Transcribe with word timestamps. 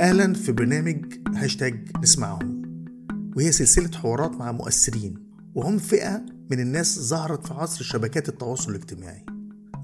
أهلا 0.00 0.34
في 0.34 0.52
برنامج 0.52 1.04
هاشتاج 1.34 1.88
نسمعهم 2.02 2.62
وهي 3.36 3.52
سلسلة 3.52 3.98
حوارات 3.98 4.36
مع 4.36 4.52
مؤثرين 4.52 5.14
وهم 5.54 5.78
فئة 5.78 6.22
من 6.50 6.60
الناس 6.60 7.00
ظهرت 7.00 7.46
في 7.46 7.54
عصر 7.54 7.84
شبكات 7.84 8.28
التواصل 8.28 8.70
الاجتماعي. 8.70 9.24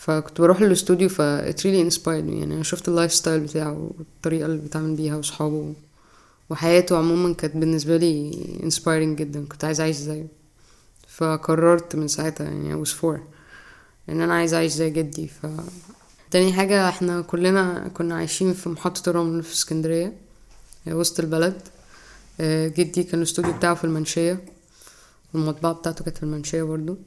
فكنت 0.00 0.40
بروح 0.40 0.60
الاستوديو 0.60 1.08
ف 1.08 1.22
it 1.22 1.54
really 1.56 1.90
inspired 1.92 2.24
me. 2.28 2.32
يعني 2.32 2.54
أنا 2.54 2.62
شفت 2.62 2.88
ال 2.88 3.12
lifestyle 3.14 3.40
بتاعه 3.40 3.90
والطريقة 3.98 4.46
اللي 4.46 4.58
بيتعامل 4.58 4.96
بيها 4.96 5.16
وأصحابه 5.16 5.74
وحياته 6.50 6.96
عموما 6.98 7.34
كانت 7.34 7.56
بالنسبة 7.56 7.96
لي 7.96 8.32
inspiring 8.62 9.18
جدا. 9.18 9.44
كنت 9.44 9.64
عايز 9.64 9.80
أعيش 9.80 9.96
زيه. 9.96 10.26
فقررت 11.08 11.96
من 11.96 12.08
ساعتها 12.08 12.44
يعني 12.44 12.84
I 12.84 12.86
was 12.86 12.90
four. 12.90 13.18
إن 14.08 14.20
أنا 14.20 14.34
عايز 14.34 14.54
أعيش 14.54 14.72
زي 14.72 14.90
جدي. 14.90 15.28
ف 15.28 15.46
تاني 16.30 16.52
حاجة 16.52 16.88
إحنا 16.88 17.20
كلنا 17.20 17.88
كنا 17.94 18.14
عايشين 18.14 18.52
في 18.52 18.68
محطة 18.68 19.10
الرمل 19.10 19.42
في 19.42 19.52
اسكندرية 19.54 20.12
وسط 20.86 21.20
البلد. 21.20 21.62
آه، 22.40 22.68
جدي 22.68 23.02
كان 23.02 23.18
الاستوديو 23.18 23.52
بتاعه 23.52 23.74
في 23.74 23.84
المنشية 23.84 24.44
والمطبعة 25.34 25.72
بتاعته 25.72 26.04
كانت 26.04 26.16
في 26.16 26.22
المنشية 26.22 26.62
برضو. 26.62 26.98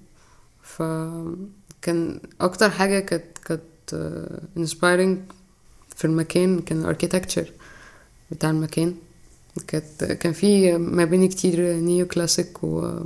فكان 1.83 2.19
أكتر 2.41 2.69
حاجة 2.69 2.99
كانت 2.99 3.37
كانت 3.45 3.61
inspiring 4.57 5.17
في 5.95 6.05
المكان 6.05 6.59
كان 6.59 6.81
ال 6.81 6.87
architecture 6.87 7.51
بتاع 8.31 8.49
المكان. 8.49 8.95
كانت 9.67 10.03
كان 10.03 10.33
في 10.33 10.77
مباني 10.77 11.27
كتير 11.27 11.73
neoclassic 11.73 12.63
و 12.63 12.99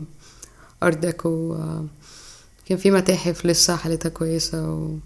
art 0.83 0.97
deco 0.97 1.57
كان 2.65 2.77
في 2.77 2.91
متاحف 2.91 3.45
لسه 3.45 3.75
حالتها 3.75 4.09
كويسة 4.09 4.73
و... 4.73 4.97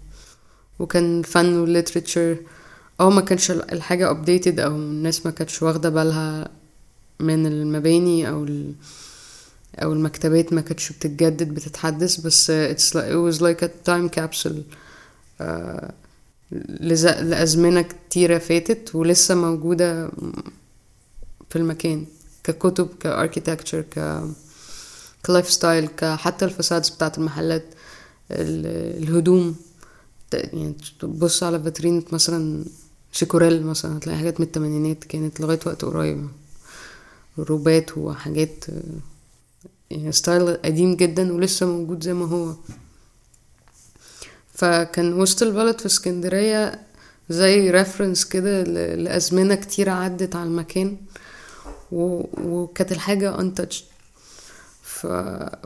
وكان 0.78 1.22
فن 1.22 1.58
وال 1.58 1.71
literature 1.71 2.36
آه 3.00 3.10
ما 3.10 3.20
كانش 3.20 3.50
الحاجة 3.50 4.14
updated 4.14 4.60
أو 4.60 4.76
الناس 4.76 5.26
ما 5.26 5.32
كانتش 5.32 5.62
واخدة 5.62 5.88
بالها 5.88 6.48
من 7.20 7.46
المباني 7.46 8.28
أو 8.28 8.44
ال... 8.44 8.74
أو 9.78 9.92
المكتبات 9.92 10.52
ما 10.52 10.60
كانتش 10.60 10.92
بتتجدد 10.92 11.48
بتتحدث 11.54 12.16
بس 12.20 12.50
like, 12.50 12.74
it 12.96 13.34
was 13.34 13.40
like 13.40 13.62
a 13.64 13.70
time 13.88 14.18
capsule 14.20 14.60
آه،. 15.40 15.92
لأزمنة 16.80 17.82
كتيرة 17.82 18.38
فاتت 18.38 18.94
ولسه 18.94 19.34
موجودة 19.34 20.08
في 21.50 21.56
المكان 21.56 22.06
ككتب 22.44 22.88
ك 23.00 24.22
architecture 25.26 25.47
ك 25.47 25.48
ك 25.48 25.50
lifestyle 25.50 25.88
حتى 26.02 26.44
ال 26.44 26.50
facades 26.50 26.88
بتاعت 26.90 27.18
المحلات 27.18 27.64
ال- 28.30 29.02
الهدوم 29.02 29.56
يعني 30.32 30.74
تبص 31.00 31.42
على 31.42 31.62
فاترينة 31.62 32.02
مثلا 32.12 32.64
شيكوريل 33.12 33.66
مثلا 33.66 33.98
هتلاقي 33.98 34.18
حاجات 34.18 34.40
من 34.40 34.46
التمانينات 34.46 35.04
كانت 35.04 35.40
لغاية 35.40 35.58
وقت 35.66 35.84
قريب 35.84 36.28
روبات 37.38 37.98
وحاجات 37.98 38.64
آه، 38.70 38.82
يعني 39.92 40.12
ستايل 40.12 40.56
قديم 40.56 40.94
جدا 40.96 41.32
ولسه 41.32 41.66
موجود 41.66 42.02
زي 42.04 42.14
ما 42.14 42.26
هو. 42.28 42.54
فكان 44.54 45.12
وسط 45.20 45.42
البلد 45.42 45.78
في 45.80 45.86
اسكندرية 45.86 46.80
زي 47.30 47.70
reference 47.70 48.24
كده 48.24 48.62
لأزمنة 48.94 49.54
كتيرة 49.54 49.92
عدت 49.92 50.36
على 50.36 50.48
المكان. 50.48 50.96
وكانت 51.92 52.92
الحاجة 52.92 53.36
untouched. 53.36 53.82
ف... 54.82 55.06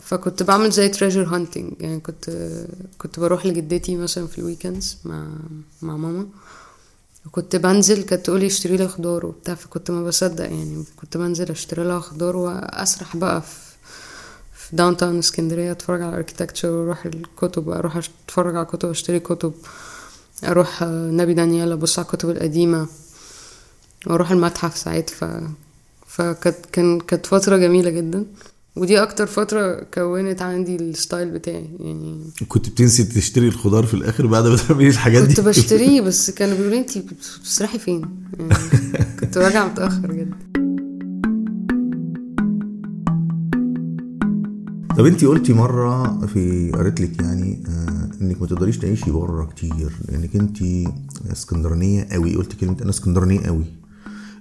فكنت 0.02 0.42
بعمل 0.42 0.70
زي 0.70 0.88
treasure 0.88 1.24
hunting 1.24 1.72
يعني 1.80 2.00
كنت 2.00 2.30
كنت 2.98 3.20
بروح 3.20 3.46
لجدتي 3.46 3.96
مثلا 3.96 4.26
في 4.26 4.38
ال 4.38 4.45
weekends 4.45 4.98
مع 5.04 5.28
مع 5.82 5.96
ماما. 5.96 6.26
وكنت 7.26 7.56
بنزل 7.56 8.02
كانت 8.02 8.26
تقولي 8.26 8.46
اشتري 8.46 8.76
لي 8.76 8.88
خضار 8.88 9.26
وبتاع 9.26 9.54
فكنت 9.54 9.90
ما 9.90 10.04
بصدق 10.04 10.44
يعني. 10.44 10.84
كنت 10.96 11.16
بنزل 11.16 11.50
اشتري 11.50 11.84
لها 11.84 12.00
خضار 12.00 12.36
وأسرح 12.36 13.16
بقى 13.16 13.42
في 13.42 13.65
في 14.70 14.76
downtown 14.76 15.18
اسكندريه 15.18 15.72
اتفرج 15.72 16.02
على 16.02 16.10
ال 16.10 16.15
architecture 16.15 16.68
وأروح 16.68 17.06
الكتب 17.06 17.68
أروح 17.68 17.96
أتفرج 17.96 18.56
على 18.56 18.66
كتب 18.66 18.88
أشتري 18.90 19.20
كتب. 19.20 19.52
أروح 20.44 20.82
آه، 20.82 21.10
نبي 21.10 21.34
دانيال 21.34 21.72
أبص 21.72 21.98
على 21.98 22.06
الكتب 22.06 22.30
القديمة. 22.30 22.86
وأروح 24.06 24.30
المتحف 24.30 24.76
ساعات. 24.76 25.10
ف 25.10 25.24
فكانت 26.06 26.56
كان 26.72 27.00
كانت 27.00 27.26
فترة 27.26 27.56
جميلة 27.56 27.90
جدا. 27.90 28.24
ودي 28.76 29.02
أكتر 29.02 29.26
فترة 29.26 29.86
كونت 29.94 30.42
عندي 30.42 30.76
ال 30.76 30.85
style 30.85 31.30
بتاعي 31.30 31.68
يعني. 31.80 32.20
كنت 32.48 32.68
بتنسي 32.68 33.04
تشتري 33.04 33.48
الخضار 33.48 33.86
في 33.86 33.94
الآخر 33.94 34.26
بعد 34.26 34.46
ما 34.46 34.56
تعملي 34.68 34.88
الحاجات 34.88 35.22
دي؟ 35.22 35.34
كنت 35.34 35.40
بشتريه 35.40 36.00
بس 36.00 36.30
كانوا 36.30 36.56
بيقولوا 36.56 36.78
انت 36.78 36.98
بتسرحي 36.98 37.78
فين؟ 37.78 38.02
يعني 38.38 38.54
كنت 39.20 39.38
راجعة 39.38 39.66
متأخر 39.66 40.12
جدا. 40.12 40.65
طب 44.96 45.06
انت 45.06 45.24
قلتي 45.24 45.52
مرة 45.52 46.26
في 46.26 46.70
قريت 46.74 47.00
لك 47.00 47.22
يعني 47.22 47.62
آه 47.68 48.10
انك 48.20 48.40
ما 48.40 48.46
تقدريش 48.46 48.78
تعيشي 48.78 49.10
بره 49.10 49.44
كتير 49.44 49.92
لانك 50.08 50.36
انت 50.36 50.58
اسكندرانية 51.32 52.08
قوي. 52.12 52.36
قلت 52.36 52.52
كلمة 52.60 52.76
أنا 52.82 52.90
اسكندرانية 52.90 53.40
قوي. 53.40 53.64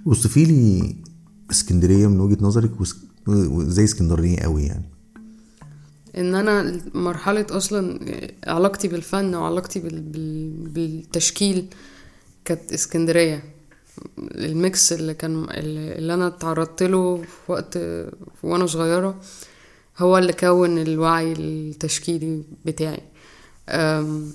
وصفي 0.06 0.44
لي 0.44 0.96
اسكندرية 1.50 2.06
من 2.06 2.20
وجهة 2.20 2.38
نظرك 2.40 2.70
وزي 3.28 3.84
اسكندرانية 3.84 4.38
قوي 4.38 4.62
يعني. 4.62 4.84
إن 6.16 6.34
أنا 6.34 6.80
مرحلة 6.94 7.46
أصلا 7.50 8.00
علاقتي 8.46 8.88
بالفن 8.88 9.34
وعلاقتي 9.34 9.80
بال... 9.80 10.00
بال... 10.02 10.68
بالتشكيل 10.68 11.66
كانت 12.44 12.72
اسكندرية. 12.72 13.42
الميكس 14.18 14.92
اللي 14.92 15.14
كان 15.14 15.46
اللي 15.50 16.14
أنا 16.14 16.26
اتعرضت 16.26 16.82
له 16.82 17.16
في 17.16 17.52
وقت 17.52 17.78
وأنا 18.42 18.66
صغيرة 18.66 19.20
هو 19.98 20.18
اللي 20.18 20.32
كون 20.32 20.78
الوعي 20.78 21.32
التشكيلي 21.32 22.42
بتاعي. 22.64 23.00
أم، 23.68 24.32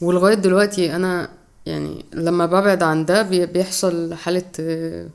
ولغاية 0.00 0.34
دلوقتي 0.34 0.96
أنا 0.96 1.28
يعني 1.66 2.04
لما 2.12 2.46
ببعد 2.46 2.82
عن 2.82 3.04
ده 3.04 3.22
بي- 3.22 3.46
بيحصل 3.46 4.14
حالة 4.14 4.42
آه، 4.60 5.08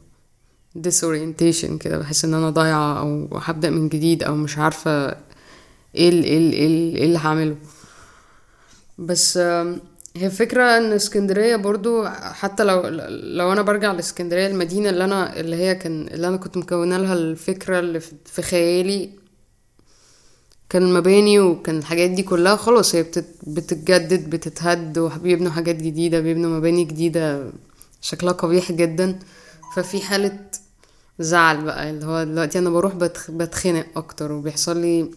disorientation 0.78 1.78
كده. 1.80 1.98
بحس 1.98 2.26
إن 2.26 2.34
أنا 2.34 2.50
ضايعة 2.50 3.00
أو 3.00 3.28
هبدأ 3.38 3.70
من 3.70 3.90
جديد 3.90 4.24
أو 4.24 4.36
مش 4.36 4.58
عارفة 4.58 5.08
إيه 5.96 6.10
ال- 6.10 6.24
إيه 6.24 6.38
ال- 6.38 6.54
إيه 6.54 6.96
إيه 6.96 7.06
اللي 7.06 7.18
هعمله. 7.18 7.56
بس 8.98 9.38
هي 10.18 10.30
فكرة 10.30 10.64
إن 10.78 10.92
اسكندرية 10.92 11.56
برضو 11.56 12.06
حتى 12.10 12.64
لو 12.64 12.82
لو 13.10 13.52
أنا 13.52 13.62
برجع 13.62 13.92
لاسكندرية 13.92 14.48
المدينة 14.48 14.90
اللي 14.90 15.04
أنا 15.06 15.40
اللي 15.40 15.56
هي 15.56 15.76
كان 15.76 16.08
اللي 16.08 16.28
أنا 16.28 16.38
كنت 16.38 16.58
مكونة 16.58 16.98
لها 16.98 17.14
الفكرة 17.14 17.80
اللي 17.80 18.00
في 18.26 18.42
خيالي 18.42 19.10
كان 20.74 20.84
المباني 20.84 21.40
وكان 21.40 21.78
الحاجات 21.78 22.10
دي 22.10 22.24
كلها 22.24 22.56
خلاص 22.56 22.96
هي 22.96 23.04
بتت 23.04 23.26
بتتجدد 23.48 24.30
بتتهد 24.30 24.98
وبيبنوا 24.98 25.52
حاجات 25.52 25.76
جديدة 25.76 26.20
بيبنوا 26.20 26.58
مباني 26.58 26.84
جديدة 26.84 27.52
شكلها 28.02 28.34
قبيح 28.34 28.72
جدا. 28.72 29.20
ففي 29.76 30.02
حالة 30.02 30.40
زعل 31.20 31.64
بقى 31.64 31.90
اللي 31.90 32.06
هو 32.06 32.24
دلوقتي 32.24 32.60
أنا 32.60 32.70
بروح 32.70 32.96
بتخ... 32.96 33.32
بتخنق 33.32 33.86
أكتر 33.96 34.32
وبيحصل 34.32 34.78
لي 34.78 35.12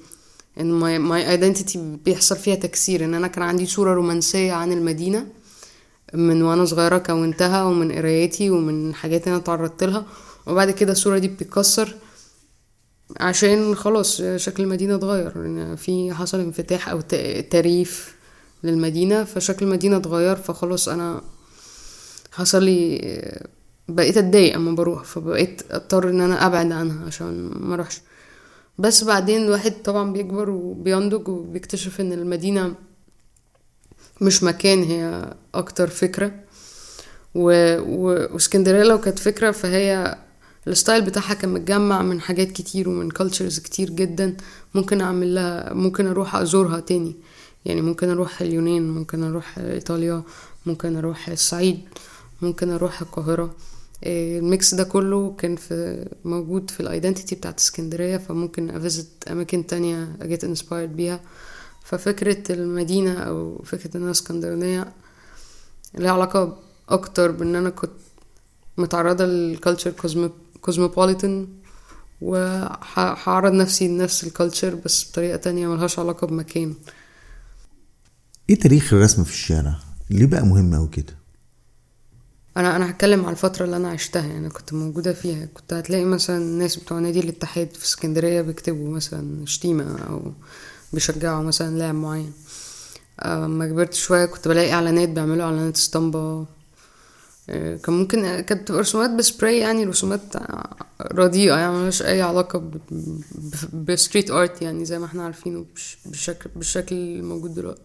إن 0.61 0.73
my 0.99 1.31
identity 1.31 1.97
بيحصل 2.05 2.37
فيها 2.37 2.55
تكسير. 2.55 3.05
إن 3.05 3.15
أنا 3.15 3.27
كان 3.27 3.43
عندي 3.43 3.67
صورة 3.67 3.95
رومانسية 3.95 4.53
عن 4.53 4.73
المدينة 4.73 5.27
من 6.15 6.43
وأنا 6.43 6.65
صغيرة 6.65 6.99
كونتها 6.99 7.65
ومن 7.65 7.93
قرايتي 7.93 8.51
ومن 8.51 8.95
حاجات 8.95 9.29
أنا 9.29 9.39
تعرضت 9.39 9.85
لها. 9.85 10.07
وبعد 10.47 10.71
كده 10.71 10.93
الصورة 10.93 11.19
دي 11.19 11.29
بتتكسر. 11.29 11.95
عشان 13.21 13.75
خلاص 13.75 14.23
شكل 14.37 14.63
المدينة 14.63 14.95
اتغير. 14.95 15.33
في 15.77 16.13
حصل 16.15 16.41
انفتاح 16.41 16.95
ت- 17.09 17.47
تريف 17.51 18.17
للمدينة 18.65 19.25
فشكل 19.25 19.67
المدينة 19.67 19.97
اتغير 19.97 20.37
فخلاص 20.37 20.89
أنا 20.89 21.21
حصل 22.33 22.63
لي 22.63 23.41
بقيت 23.89 24.17
أتضايق 24.17 24.55
أما 24.55 24.73
بروح 24.73 25.05
فبقيت 25.05 25.63
أضطر 25.71 26.09
إن 26.11 26.21
أنا 26.21 26.47
أبعد 26.47 26.73
عنها 26.73 27.07
عشان 27.07 27.51
ما 27.61 27.75
أروحش. 27.75 28.01
بس 28.79 29.05
بعدين 29.05 29.43
الواحد 29.45 29.73
طبعا 29.85 30.13
بيكبر 30.13 30.51
وبينضج 30.51 31.29
وبيكتشف 31.29 32.01
إن 32.01 32.13
المدينة 32.13 32.75
مش 34.21 34.43
مكان 34.43 34.83
هي 34.83 35.35
أكتر 35.55 35.87
فكرة. 35.89 36.33
و... 37.35 37.51
و... 37.79 38.29
واسكندرية 38.35 38.83
لو 38.83 39.01
كانت 39.01 39.19
فكرة 39.19 39.51
فهي 39.51 40.19
ال 40.67 40.73
style 40.73 41.03
بتاعها 41.03 41.35
كان 41.35 41.53
متجمع 41.53 42.03
من 42.03 42.21
حاجات 42.21 42.53
كتير 42.53 42.89
ومن 42.89 43.11
cultures 43.11 43.59
كتير 43.59 43.91
جدا. 43.91 44.37
ممكن 44.75 45.01
أعمل 45.01 45.35
لها 45.35 45.75
ممكن 45.75 46.07
أروح 46.07 46.37
أزورها 46.37 46.81
تاني. 46.81 47.15
يعني 47.65 47.83
ممكن 47.83 48.09
أروح 48.09 48.41
اليونان 48.43 48.91
ممكن 48.91 49.23
أروح 49.23 49.59
إيطاليا 49.59 50.23
ممكن 50.67 50.97
أروح 50.97 51.29
الصعيد 51.29 51.81
ممكن 52.43 52.71
أروح 52.71 53.01
القاهرة. 53.01 53.55
إيه، 54.03 54.39
ال 54.39 54.48
mix 54.48 54.75
ده 54.75 54.85
كله 54.85 55.35
كان 55.39 55.57
في 55.57 56.07
موجود 56.25 56.71
في 56.71 56.81
ال 56.81 56.87
identity 56.87 57.35
بتاعت 57.35 57.59
اسكندرية 57.59 58.17
فممكن 58.17 58.71
a 58.71 58.77
visit 58.77 59.09
أماكن 59.31 59.67
تانية 59.67 60.17
a 60.21 60.27
get 60.27 60.45
inspired 60.45 60.97
بيها. 60.97 61.21
ففكرة 61.85 62.53
المدينة 62.53 63.13
أو 63.15 63.63
فكرة 63.65 63.97
إن 63.97 64.03
أنا 64.03 64.11
اسكندرانية 64.11 64.93
ليها 65.95 66.13
علاقة 66.13 66.59
أكتر 66.89 67.31
بإن 67.31 67.55
أنا 67.55 67.71
كنت 67.71 67.91
متعرضة 68.79 69.25
لل 69.25 69.39
culture 69.39 69.91
cosmopolitan 70.67 71.49
وهعرض 72.21 73.53
نفسي 73.53 73.89
لنفس 73.89 74.25
ال 74.25 74.31
culture 74.31 74.75
بس 74.75 75.11
بطريقة 75.11 75.37
تانية 75.37 75.69
ملهاش 75.69 75.99
علاقة 75.99 76.27
بمكان. 76.27 76.75
إيه 78.51 78.59
تاريخ 78.59 78.93
الرسم 78.95 79.25
في 79.25 79.31
الشارع؟ 79.31 79.75
ليه 80.11 80.27
بقى 80.27 80.47
مهم 80.47 80.75
أوي 80.75 80.89
كده؟ 80.89 81.17
أنا 82.57 82.77
أنا 82.77 82.91
هتكلم 82.91 83.21
على 83.25 83.33
الفترة 83.33 83.65
اللي 83.65 83.77
أنا 83.77 83.89
عشتها 83.91 84.27
يعني 84.27 84.49
كنت 84.49 84.73
موجودة 84.73 85.13
فيها. 85.13 85.47
كنت 85.55 85.73
هتلاقي 85.73 86.05
مثلا 86.05 86.37
الناس 86.37 86.77
بتوع 86.77 86.99
نادي 86.99 87.21
الاتحاد 87.21 87.71
في 87.73 87.85
اسكندرية 87.85 88.43
بيكتبوا 88.43 88.95
مثلا 88.95 89.47
شتيمة 89.47 89.99
أو 89.99 90.33
بيشجعوا 90.93 91.43
مثلا 91.45 91.79
لاعب 91.79 91.95
معين. 91.95 92.33
اما 93.23 93.67
كبرت 93.67 93.95
شوية 93.95 94.27
كنت 94.27 94.49
بلاقي 94.49 94.73
إعلانات 94.73 95.09
بيعملوا 95.09 95.45
إعلانات 95.45 95.77
اسطمبة. 95.77 96.19
آه، 96.19 96.47
كان 97.49 97.95
ممكن 97.95 98.23
كانت 98.41 98.53
بتبقى 98.63 98.81
رسومات 98.81 99.11
بسبراي 99.11 99.59
يعني 99.59 99.85
رسومات 99.85 100.21
رديئة 101.13 101.55
يعني 101.57 101.73
ملهاش 101.77 102.03
أي 102.03 102.23
علاقة 102.23 102.71
ب 103.73 103.81
street 103.81 104.31
art 104.31 104.63
يعني 104.63 104.85
زي 104.85 104.99
ما 104.99 105.07
إحنا 105.07 105.25
عارفينه 105.25 105.65
بالشكل 106.07 106.51
بالشكل 106.57 106.97
الموجود 106.97 107.55
دلوقتي. 107.55 107.81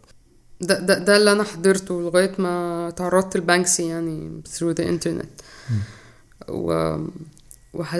ده, 0.62 0.80
ده, 0.80 0.98
ده 0.98 1.18
اللي 1.18 1.32
أنا 1.32 1.44
حضرته 1.44 2.02
لغاية 2.02 2.32
ما 2.38 2.90
تعرضت 2.96 3.38
لبانكسي 3.38 3.88
يعني 3.88 4.42
through 4.58 4.76
the 4.76 4.84
internet. 4.86 5.44
و- 6.50 6.98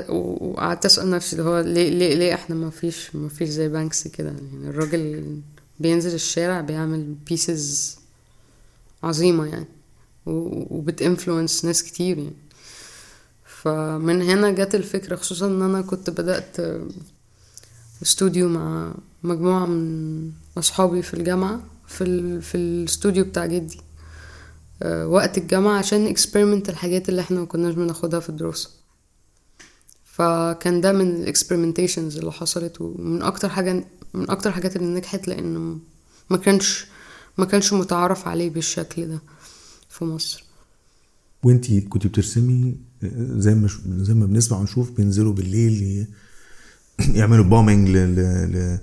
وقعدت 0.10 0.86
أسأل 0.86 1.10
نفسي 1.10 1.36
اللي 1.36 1.50
هو 1.50 1.60
ليه 1.60 1.90
ليه 1.90 2.16
ليه 2.16 2.34
إحنا 2.34 2.56
ما 2.56 2.70
فيش 2.70 3.16
ما 3.16 3.30
فيش 3.30 3.50
زي 3.50 3.68
بانكسي 3.70 4.10
كده؟ 4.10 4.30
يعني 4.30 4.70
الراجل 4.70 5.36
بينزل 5.80 6.14
الشارع 6.14 6.62
بيعمل 6.62 7.04
pieces 7.28 7.98
عظيمة 9.04 9.46
يعني. 9.46 9.66
وبت 10.26 10.61
influence 10.61 11.66
ناس 11.66 11.84
كتير 11.84 12.18
يعني. 12.18 12.36
فمن 13.46 14.22
هنا 14.22 14.52
جت 14.52 14.76
الفكرة 14.76 15.16
خصوصا 15.16 15.48
إن 15.48 15.62
أنا 15.62 15.82
كنت 15.82 16.10
بدأت 16.10 16.58
استوديو 18.02 18.50
مع 18.50 18.94
مجموعة 19.24 19.66
من 19.66 20.32
أصحابي 20.58 21.02
في 21.02 21.14
الجامعة 21.14 21.62
في 21.88 22.04
ال... 22.04 22.42
في 22.42 22.56
الاستوديو 22.56 23.24
بتاع 23.24 23.46
جدي. 23.46 23.82
وقت 24.86 25.38
الجامعة 25.38 25.78
عشان 25.78 26.08
experiment 26.08 26.70
الحاجات 26.70 27.10
اللي 27.10 27.22
إحنا 27.22 27.40
ما 27.40 27.46
كناش 27.46 27.74
بناخدها 27.74 28.20
في 28.20 28.30
الدراسة. 28.30 28.70
فكان 30.06 30.82
ده 30.82 30.92
من 30.92 31.16
ال 31.16 31.22
experimentations 31.22 32.18
اللي 32.18 32.32
حصلت 32.32 32.82
ومن 32.82 33.22
أكتر 33.22 33.50
حاجة 33.50 33.84
من 34.14 34.30
أكتر 34.30 34.50
الحاجات 34.50 34.76
اللي 34.76 34.88
نجحت 34.88 35.28
لأن 35.28 35.80
ما 36.30 36.38
كانش 36.38 36.86
ما 37.38 37.46
كانش 37.46 37.74
متعارف 37.74 38.28
عليه 38.28 38.50
بالشكل 38.50 39.08
ده. 39.08 39.20
في 40.02 40.06
مصر. 40.06 40.44
وانتي 41.44 41.82
كنت 41.82 42.08
بترسمي 42.08 42.76
زي 43.38 43.56
ما 43.56 43.70
زي 43.88 44.14
ما 44.14 44.26
بنسمع 44.26 44.58
ونشوف 44.58 44.92
بينزلوا 44.92 45.34
بالليل 45.34 46.06
يعملوا 47.20 47.46
bombing 47.46 47.90
ل... 47.90 48.80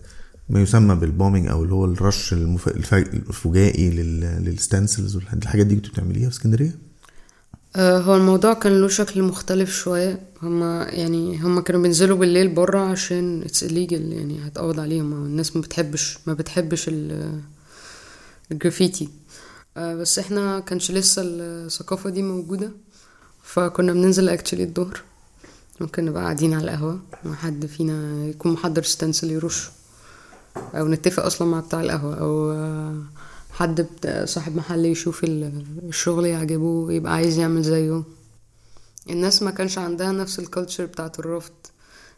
ما 0.49 0.61
يسمى 0.63 0.95
بال 0.95 1.07
bombing 1.07 1.49
أو 1.49 1.63
اللي 1.63 1.75
هو 1.75 1.85
الرش 1.85 2.33
المف... 2.33 2.69
الفجائي 2.69 3.91
لل... 3.91 4.21
لل 4.21 4.40
stencils 4.40 5.17
والحاجات 5.17 5.67
دي 5.67 5.75
كنت 5.77 5.89
بتعمليها 5.89 6.29
في 6.31 6.35
اسكندرية؟ 6.35 6.79
آه، 7.77 7.99
هو 7.99 8.17
الموضوع 8.17 8.55
كان 8.55 8.81
له 8.81 8.89
شكل 8.89 9.23
مختلف 9.23 9.71
شوية. 9.73 10.21
هما 10.43 10.87
يعني 10.91 11.39
هما 11.43 11.61
كانوا 11.61 11.83
بينزلوا 11.83 12.17
بالليل 12.17 12.49
برا 12.49 12.81
عشان 12.81 13.43
it's 13.43 13.65
illegal 13.65 13.93
يعني 13.93 14.47
هتقبض 14.47 14.81
عليهم. 14.81 15.13
الناس 15.13 15.57
ما 15.57 15.63
بتحبش 15.63 16.19
ما 16.27 16.35
بتحبش 16.35 16.89
ال- 16.89 17.41
الجرافيتي. 18.53 19.09
بس 19.79 20.19
إحنا 20.19 20.61
كانش 20.61 20.91
لسه 20.91 21.23
الثقافة 21.25 22.11
دي 22.11 22.23
موجودة 22.23 22.73
فكنا 23.43 23.93
بننزل 23.93 24.29
actually 24.29 24.63
الظهر. 24.65 25.01
ممكن 25.81 26.05
نبقى 26.05 26.23
قاعدين 26.23 26.55
على 26.55 26.65
القهوة 26.65 27.01
مع 27.25 27.35
حد 27.35 27.67
فينا 27.67 28.27
يكون 28.27 28.53
محضر 28.53 28.83
stencil 28.83 29.31
يرش 29.31 29.71
أو 30.57 30.89
نتفق 30.89 31.25
أصلا 31.25 31.49
مع 31.49 31.61
بتاع 31.61 31.81
القهوة 31.81 32.15
أو 32.21 32.53
آه، 32.53 33.03
حد 33.51 33.87
صاحب 34.25 34.57
محل 34.57 34.85
يشوف 34.85 35.25
ال- 35.25 35.65
الشغل 35.89 36.27
يعجبه 36.27 36.65
ويبقى 36.65 37.13
عايز 37.13 37.39
يعمل 37.39 37.63
زيه. 37.63 38.03
الناس 39.11 39.43
ما 39.43 39.51
كانش 39.51 39.79
عندها 39.79 40.13
نفس 40.13 40.39
ال 40.39 40.44
culture 40.45 40.85
بتاعت 40.87 41.19
الرفض 41.19 41.53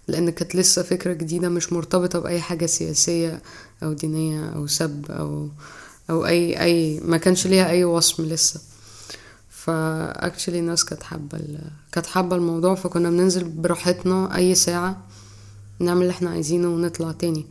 لأن 0.08 0.30
كانت 0.30 0.56
لسه 0.56 0.82
فكرة 0.82 1.12
جديدة 1.12 1.48
مش 1.48 1.72
مرتبطة 1.72 2.18
بأي 2.18 2.40
حاجة 2.40 2.66
سياسية 2.66 3.42
أو 3.82 3.92
دينية 3.92 4.48
أو 4.48 4.66
سب 4.66 5.04
أو 5.10 5.48
أو 6.10 6.26
أي 6.26 6.60
أي 6.62 7.00
ما 7.00 7.16
كانش 7.16 7.46
ليها 7.46 7.68
أي 7.68 7.84
وصم 7.84 8.24
لسه. 8.24 8.60
ف 9.48 9.60
actually 9.60 10.58
الناس 10.58 10.84
كانت 10.84 11.02
حابة 11.02 11.38
ال- 11.38 11.70
كانت 11.92 12.06
حابة 12.06 12.36
الموضوع 12.36 12.74
فكنا 12.74 13.10
بننزل 13.10 13.44
براحتنا 13.48 14.36
أي 14.36 14.54
ساعة 14.54 15.02
نعمل 15.80 16.02
اللي 16.02 16.10
إحنا 16.12 16.30
عايزينه 16.30 16.68
ونطلع 16.68 17.12
تاني. 17.12 17.46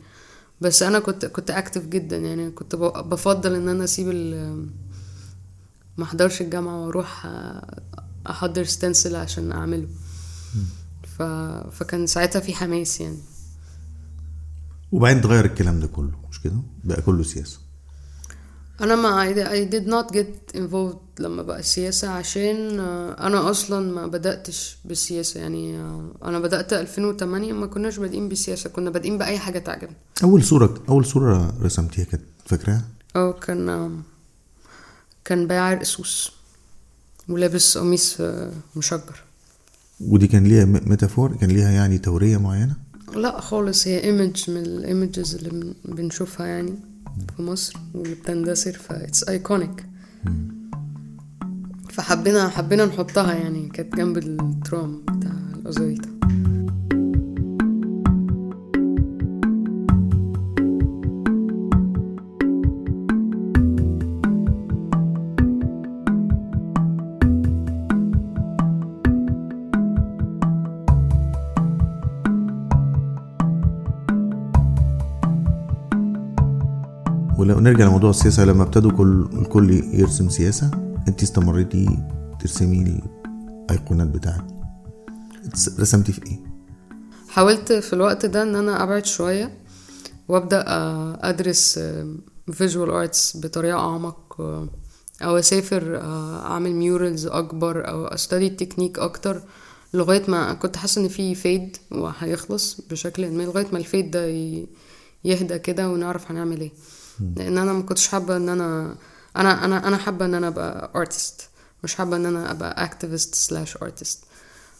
بس 0.60 0.82
أنا 0.82 0.98
كنت 0.98 1.24
كنت 1.26 1.50
active 1.50 1.86
جدا 1.86 2.16
يعني 2.16 2.50
كنت 2.50 2.74
بفضل 2.76 3.54
إن 3.54 3.68
أنا 3.68 3.84
أسيب 3.84 4.08
ال- 4.10 4.66
ما 5.96 6.04
أحضرش 6.04 6.40
الجامعة 6.40 6.86
وأروح 6.86 7.22
أ- 7.22 8.00
أحضر 8.30 8.64
stencil 8.64 9.16
عشان 9.16 9.52
أعمله. 9.52 9.88
ف... 11.18 11.22
فكان 11.72 12.06
ساعتها 12.06 12.40
في 12.40 12.54
حماس 12.54 13.00
يعني. 13.00 13.18
وبعدين 14.92 15.18
اتغير 15.18 15.44
الكلام 15.44 15.80
ده 15.80 15.86
كله 15.86 16.12
مش 16.30 16.40
كده؟ 16.42 16.56
بقى 16.84 17.02
كله 17.02 17.22
سياسة. 17.22 17.58
أنا 18.80 18.96
ما 18.96 19.34
I 19.34 19.68
did 19.72 19.86
not 19.90 20.16
get 20.16 20.56
involved 20.58 20.96
لما 21.20 21.42
بقى 21.42 21.58
السياسة 21.60 22.08
عشان 22.08 22.80
آه، 22.80 23.26
أنا 23.26 23.50
أصلا 23.50 23.92
ما 23.94 24.06
بدأتش 24.06 24.76
بالسياسة. 24.84 25.40
يعني 25.40 25.76
آه، 25.78 26.10
أنا 26.24 26.38
بدأت 26.38 26.72
2008 26.72 27.52
ما 27.52 27.66
كناش 27.66 27.96
بادئين 27.98 28.28
بالسياسة 28.28 28.70
كنا 28.70 28.90
بادئين 28.90 29.18
بأي 29.18 29.38
حاجة 29.38 29.58
تعجبنا 29.58 29.96
أول 30.24 30.44
صورة 30.44 30.82
أول 30.88 31.04
صورة 31.04 31.54
رسمتيها 31.62 32.04
كانت 32.04 32.22
فاكراها؟ 32.46 32.84
آه 33.16 33.32
كان 33.32 34.00
كان 35.24 35.46
بايع 35.46 35.72
رقصوص 35.74 36.32
ولابس 37.28 37.78
قميص 37.78 38.16
آه، 38.20 38.52
مشجر. 38.76 39.22
ودي 40.00 40.26
كان 40.26 40.44
ليها 40.44 40.64
metaphor 40.64 41.36
كان 41.36 41.50
ليها 41.50 41.70
يعني 41.70 41.98
تورية 41.98 42.36
معينة؟ 42.36 42.76
لا 43.14 43.40
خالص 43.40 43.86
هي 43.88 44.04
image 44.04 44.50
من 44.50 44.56
ال 44.62 44.72
images 44.72 45.34
اللي 45.34 45.50
بن- 45.50 45.74
بنشوفها 45.84 46.46
يعني. 46.46 46.74
في 47.36 47.42
مصر 47.42 47.76
واللي 47.94 48.14
بتندثر 48.14 48.72
ف 48.72 48.83
it's 48.83 49.28
iconic 49.28 49.86
فحبينا 51.90 52.48
حبينا 52.48 52.84
نحطها 52.84 53.34
يعني 53.34 53.68
كانت 53.68 53.96
جنب 53.96 54.18
الترام 54.18 55.02
بتاع 55.02 55.32
الأزاريطة 55.54 56.19
نرجع 77.60 77.84
لموضوع 77.86 78.10
السياسة. 78.10 78.44
لما 78.44 78.62
ابتدوا 78.62 78.90
كل 78.90 79.28
الكل 79.32 79.70
يرسم 79.94 80.28
سياسة 80.28 80.70
انت 81.08 81.22
استمريتي 81.22 81.98
ترسمي 82.40 83.00
الايقونات 83.70 84.06
بتاعك 84.08 84.44
it's- 85.44 85.80
رسمتي 85.80 86.12
في 86.12 86.26
إيه؟ 86.26 86.38
حاولت 87.28 87.72
في 87.72 87.92
الوقت 87.92 88.26
ده 88.26 88.42
ان 88.42 88.56
أنا 88.56 88.82
ابعد 88.82 89.06
شوية 89.06 89.52
وابدأ 90.28 90.64
آه، 90.68 91.18
ادرس 91.22 91.80
visual 92.52 92.90
arts 92.90 93.36
بطريقة 93.36 93.78
اعمق 93.78 94.40
آه، 94.40 94.68
أو 95.22 95.36
اسافر 95.38 95.96
آه، 96.00 96.46
اعمل 96.46 96.72
murals 96.74 97.26
اكبر 97.26 97.88
أو 97.88 98.06
study 98.06 98.46
ال 98.46 98.51
technique 98.51 98.98
أكتر 98.98 99.42
لغاية 99.94 100.22
ما 100.30 100.54
كنت 100.54 100.76
حاسة 100.76 101.02
ان 101.02 101.08
في 101.08 101.34
fade 101.34 101.76
وهيخلص 101.92 102.80
بشكل 102.90 103.30
ما 103.30 103.42
لغاية 103.42 103.66
ما 103.72 103.78
ال 103.78 103.84
fade 103.84 104.10
ده 104.10 104.26
يهدى 105.24 105.58
كده 105.58 105.90
ونعرف 105.90 106.30
هنعمل 106.30 106.60
إيه. 106.60 106.70
لأن 107.36 107.58
أنا 107.58 107.72
ما 107.72 107.82
كنتش 107.82 108.08
حابة 108.08 108.36
إن 108.36 108.48
أنا 108.48 108.94
أنا 109.36 109.64
أنا 109.64 109.88
أنا 109.88 109.96
حابة 109.96 110.24
إن 110.24 110.34
أنا 110.34 110.48
أبقى 110.48 110.90
artist 110.96 111.48
مش 111.84 111.94
حابة 111.94 112.16
إن 112.16 112.26
أنا 112.26 112.50
أبقى 112.50 112.84
activist 112.84 113.34
slash 113.34 113.76
artist 113.76 114.24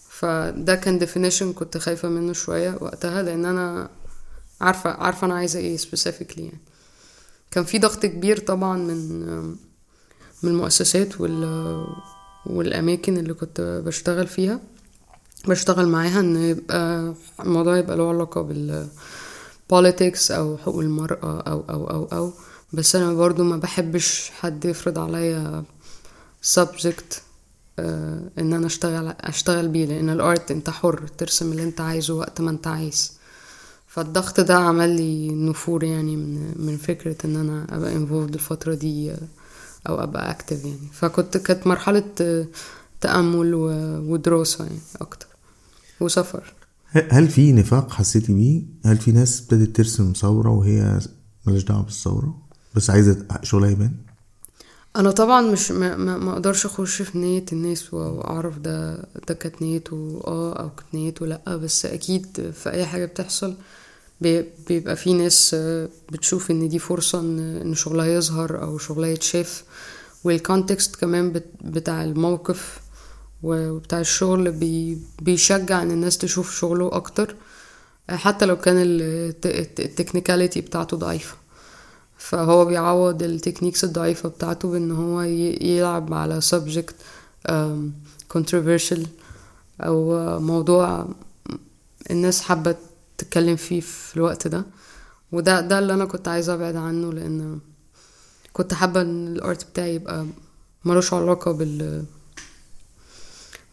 فده 0.09 0.75
كان 0.75 1.01
definition 1.01 1.43
كنت 1.45 1.79
خايفة 1.79 2.09
منه 2.09 2.33
شوية 2.33 2.79
وقتها 2.81 3.23
لأن 3.23 3.45
أنا 3.45 3.89
عارفة 4.61 4.91
عارفة 4.91 5.27
أنا 5.27 5.35
عايزة 5.35 5.59
إيه 5.59 5.79
specifically 5.79 6.39
يعني. 6.39 6.61
كان 7.51 7.65
في 7.65 7.79
ضغط 7.79 8.07
كبير 8.07 8.39
طبعا 8.39 8.79
من 8.79 9.21
من 10.43 10.51
المؤسسات 10.51 11.21
وال 11.21 11.85
والأماكن 12.47 13.17
اللي 13.19 13.35
كنت 13.35 13.61
بشتغل 13.87 14.27
فيها. 14.27 14.61
بشتغل 15.49 15.89
معاها 15.89 16.21
إن 16.21 16.37
يبقى 16.37 17.15
الموضوع 17.41 17.77
يبقى 17.79 17.97
له 17.97 18.09
علاقة 18.09 18.43
بال 18.43 18.89
politics 19.73 20.31
أو 20.31 20.57
حقوق 20.59 20.81
المرأة 20.81 21.41
أو 21.41 21.65
أو 21.71 21.91
أو 21.91 22.05
أو. 22.13 22.33
بس 22.73 22.97
أنا 22.97 23.13
برضو 23.15 23.45
ما 23.45 23.57
بحبش 23.57 24.31
حد 24.41 24.65
يفرض 24.65 24.99
عليا 24.99 25.65
subject 26.57 27.17
آه، 27.79 28.23
إن 28.39 28.53
أنا 28.53 28.67
أشتغل 28.67 29.15
أشتغل 29.21 29.69
بيه 29.69 29.87
لأن 29.87 30.11
ال 30.11 30.21
art 30.21 30.51
أنت 30.51 30.71
حر 30.71 31.07
ترسم 31.19 31.53
اللي 31.53 31.63
أنت 31.63 31.81
عايزه 31.81 32.15
وقت 32.15 32.41
ما 32.41 32.51
أنت 32.51 32.67
عايز. 32.67 33.13
فالضغط 33.87 34.41
ده 34.41 34.55
عمل 34.57 34.97
لي 34.97 35.29
نفور 35.31 35.85
يعني 35.85 36.17
من 36.17 36.53
من 36.57 36.77
فكرة 36.77 37.17
إن 37.25 37.37
أنا 37.37 37.67
أبقى 37.71 37.93
involved 37.95 38.35
الفترة 38.35 38.75
دي 38.75 39.11
آه، 39.11 39.19
أو 39.89 40.03
أبقى 40.03 40.31
active 40.31 40.65
يعني. 40.65 40.89
فكنت 40.93 41.37
كانت 41.37 41.67
مرحلة 41.67 42.05
آه، 42.21 42.47
تأمل 43.01 43.55
و- 43.55 44.13
ودراسة 44.13 44.65
يعني 44.65 44.79
أكتر 45.01 45.27
وسفر. 46.01 46.53
هل 46.93 47.29
في 47.29 47.53
نفاق 47.53 47.91
حسيتي 47.93 48.33
بيه؟ 48.33 48.63
هل 48.85 48.97
في 48.99 49.13
ناس 49.13 49.41
ابتدت 49.43 49.77
ترسم 49.77 50.13
ثورة 50.17 50.51
وهي 50.51 51.01
مالهاش 51.47 51.65
دعوة 51.65 51.83
بالثورة 51.83 52.35
بس 52.75 52.91
عايزة 52.91 53.27
شغلها 53.43 53.71
يبان؟ 53.71 53.93
أنا 54.97 55.11
طبعا 55.11 55.41
مش 55.41 55.71
ما, 55.71 55.97
ما, 55.97 56.33
أقدرش 56.33 56.67
أخش 56.67 57.03
في 57.03 57.19
نية 57.19 57.45
الناس 57.53 57.95
وأعرف 57.95 58.59
ده 58.59 58.97
ده 59.29 59.35
كانت 59.35 59.63
نيته 59.63 60.23
آه 60.27 60.53
أو 60.53 60.71
كانت 60.71 60.95
نيته 60.95 61.27
لأ 61.27 61.57
بس 61.57 61.87
أكيد 61.87 62.51
في 62.55 62.71
أي 62.71 62.87
حاجة 62.87 63.05
بتحصل 63.05 63.55
بي- 64.21 64.45
بيبقى 64.69 64.97
في 64.97 65.13
ناس 65.15 65.57
بتشوف 66.13 66.51
إن 66.51 66.69
دي 66.69 66.79
فرصة 66.79 67.21
إن 67.21 67.75
شغلها 67.75 68.07
يظهر 68.07 68.63
أو 68.63 68.79
شغلها 68.79 69.09
يتشاف 69.09 69.65
وال 70.25 70.41
context 70.41 70.97
كمان 70.97 71.33
بت- 71.33 71.53
بتاع 71.65 72.05
الموقف 72.05 72.81
وبتاع 73.43 74.01
الشغل 74.01 74.53
بي 74.53 74.99
بيشجع 75.23 75.83
إن 75.83 75.91
الناس 75.91 76.19
تشوف 76.19 76.55
شغله 76.55 76.91
أكتر. 76.93 77.35
حتى 78.11 78.47
لو 78.47 78.57
كان 78.57 78.77
ال 78.81 78.94
technicality 78.94 80.61
بتاعته 80.61 80.97
ضعيفة. 80.97 81.37
فهو 82.19 82.65
بيعوض 82.65 83.23
ال 83.23 83.28
techniques 83.28 83.85
الضعيفة 83.85 84.29
بتاعته 84.29 84.71
بإن 84.71 84.91
هو 84.91 85.21
يلعب 85.23 86.15
على 86.15 86.41
subject 86.41 86.93
controversial 88.39 89.01
أو 89.81 90.19
موضوع 90.41 91.09
الناس 92.11 92.41
حابة 92.41 92.77
تتكلم 93.19 93.57
فيه 93.57 93.81
في 93.81 94.17
الوقت 94.17 94.47
ده. 94.49 94.65
وده 95.33 95.61
ده 95.61 95.79
اللي 95.79 95.95
أنا 95.95 96.05
كنت 96.05 96.29
عايزة 96.29 96.55
أبعد 96.55 96.77
عنه 96.77 97.13
لأن 97.13 97.59
كنت 98.53 98.75
حابة 98.75 99.01
إن 99.01 99.29
ال 99.29 99.38
art 99.38 99.65
بتاعي 99.71 99.95
يبقى 99.95 100.27
ملوش 100.85 101.15
علاقة 101.15 101.53
بال 101.53 102.05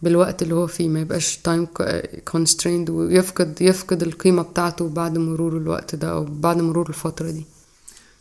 بالوقت 0.01 0.41
اللي 0.43 0.55
هو 0.55 0.67
فيه 0.67 0.89
ما 0.89 0.99
يبقاش 0.99 1.37
time 1.37 1.67
constrained 2.29 2.89
ويفقد 2.89 3.61
يفقد 3.61 4.03
القيمة 4.03 4.41
بتاعته 4.41 4.89
بعد 4.89 5.17
مرور 5.17 5.57
الوقت 5.57 5.95
ده 5.95 6.11
أو 6.11 6.25
بعد 6.25 6.57
مرور 6.57 6.89
الفترة 6.89 7.31
دي. 7.31 7.45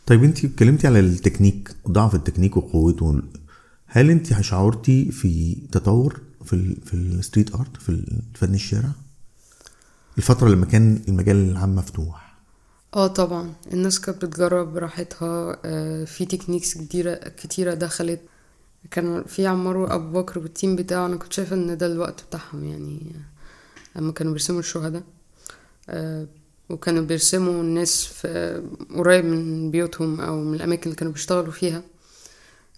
طيب 0.05 0.23
انت 0.23 0.45
اتكلمتي 0.45 0.87
على 0.87 0.99
التكنيك 0.99 1.75
ضعف 1.87 2.15
التكنيك 2.15 2.57
وقوته 2.57 3.21
هل 3.85 4.09
انت 4.09 4.41
شعرتي 4.41 5.11
في 5.11 5.55
تطور 5.71 6.19
في 6.45 6.53
ال 6.53 6.77
في 6.85 6.93
ال 6.93 7.02
street 7.02 7.55
art 7.55 7.77
في 7.77 8.17
فن 8.33 8.53
الشارع؟ 8.53 8.89
الفترة 10.17 10.49
لما 10.49 10.65
كان 10.65 11.01
المجال 11.07 11.49
العام 11.49 11.75
مفتوح. 11.75 12.37
آه 12.93 13.07
طبعا. 13.07 13.53
الناس 13.73 13.99
كانت 13.99 14.25
بتجرب 14.25 14.73
براحتها 14.73 15.59
آه، 15.65 16.05
في 16.05 16.25
techniques 16.25 16.77
كتيرة 16.77 17.13
كتيرة 17.15 17.73
دخلت. 17.73 18.21
كان 18.91 19.23
في 19.23 19.47
عمار 19.47 19.77
أبو 19.77 20.21
بكر 20.21 20.39
وال 20.39 20.51
team 20.51 20.75
بتاعه 20.75 21.05
أنا 21.05 21.15
كنت 21.15 21.33
شايفة 21.33 21.55
إن 21.55 21.77
ده 21.77 21.85
الوقت 21.85 22.23
بتاعهم 22.29 22.63
يعني 22.65 23.11
لما 23.95 24.11
كانوا 24.11 24.31
بيرسموا 24.33 24.59
الشهداء. 24.59 25.03
آه، 25.89 26.27
وكانوا 26.69 27.03
بيرسموا 27.03 27.61
الناس 27.61 28.05
في 28.05 28.61
قريب 28.95 29.25
من 29.25 29.71
بيوتهم 29.71 30.21
أو 30.21 30.41
من 30.43 30.53
الأماكن 30.55 30.83
اللي 30.83 30.95
كانوا 30.95 31.13
بيشتغلوا 31.13 31.51
فيها. 31.51 31.81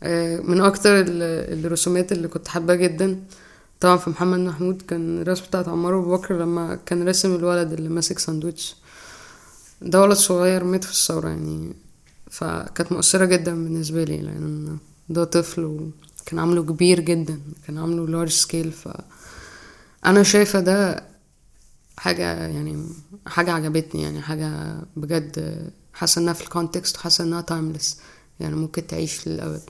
آه، 0.04 0.40
من 0.40 0.62
أكتر 0.62 1.00
ال- 1.00 1.66
الرسومات 1.66 2.12
اللي 2.12 2.28
كنت 2.28 2.48
حابة 2.48 2.76
جدا 2.76 3.24
طبعا 3.80 3.98
في 3.98 4.10
محمد 4.10 4.40
محمود 4.40 4.82
كان 4.82 5.22
الرسمة 5.22 5.48
بتاعت 5.48 5.68
عمار 5.68 5.94
أبو 5.94 6.18
بكر 6.18 6.38
لما 6.40 6.76
كان 6.86 7.08
راسم 7.08 7.36
الولد 7.36 7.74
اللي 7.74 7.90
ماسك 7.90 8.20
ساندوتش 8.20 8.76
ده 9.82 10.02
ولد 10.02 10.14
صغير 10.18 10.64
مات 10.64 10.84
في 10.84 10.92
الثورة 10.92 11.30
يعني 11.30 11.74
فكانت 12.32 12.92
مؤثرة 12.92 13.26
جدا 13.26 13.52
بالنسبة 13.64 14.04
لي 14.04 14.18
لأن 14.18 14.78
ده 15.10 15.24
طفل 15.24 15.64
وكان 15.64 16.40
عامله 16.40 16.64
كبير 16.64 17.00
جدا 17.00 17.40
كان 17.68 17.78
عامله 17.78 18.08
large 18.08 18.30
scale 18.32 18.72
ف 18.72 18.90
أنا 20.06 20.24
شايفة 20.24 20.60
ده 20.60 21.04
حاجة 21.98 22.48
يعني 22.48 22.86
حاجة 23.28 23.52
عجبتني 23.52 24.02
يعني 24.02 24.22
حاجة 24.22 24.76
بجد 24.98 25.64
حاسة 25.94 26.22
إنها 26.22 26.34
في 26.34 26.42
ال 26.44 26.50
context 26.50 26.96
وحاسة 26.98 27.24
إنها 27.24 27.42
timeless 27.42 27.98
يعني 28.40 28.56
ممكن 28.56 28.88
تعيش 28.88 29.28
للأبد. 29.28 29.62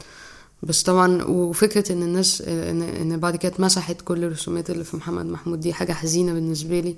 بس 0.63 0.83
طبعا 0.83 1.23
وفكرة 1.23 1.91
إن 1.91 2.03
الناس 2.03 2.41
إن, 2.41 2.81
إن 2.81 3.17
بعد 3.17 3.35
كده 3.35 3.51
اتمسحت 3.51 4.01
كل 4.01 4.23
الرسومات 4.23 4.69
اللي 4.69 4.83
في 4.83 4.97
محمد 4.97 5.25
محمود 5.25 5.59
دي 5.59 5.73
حاجة 5.73 5.93
حزينة 5.93 6.33
بالنسبة 6.33 6.79
لي 6.79 6.95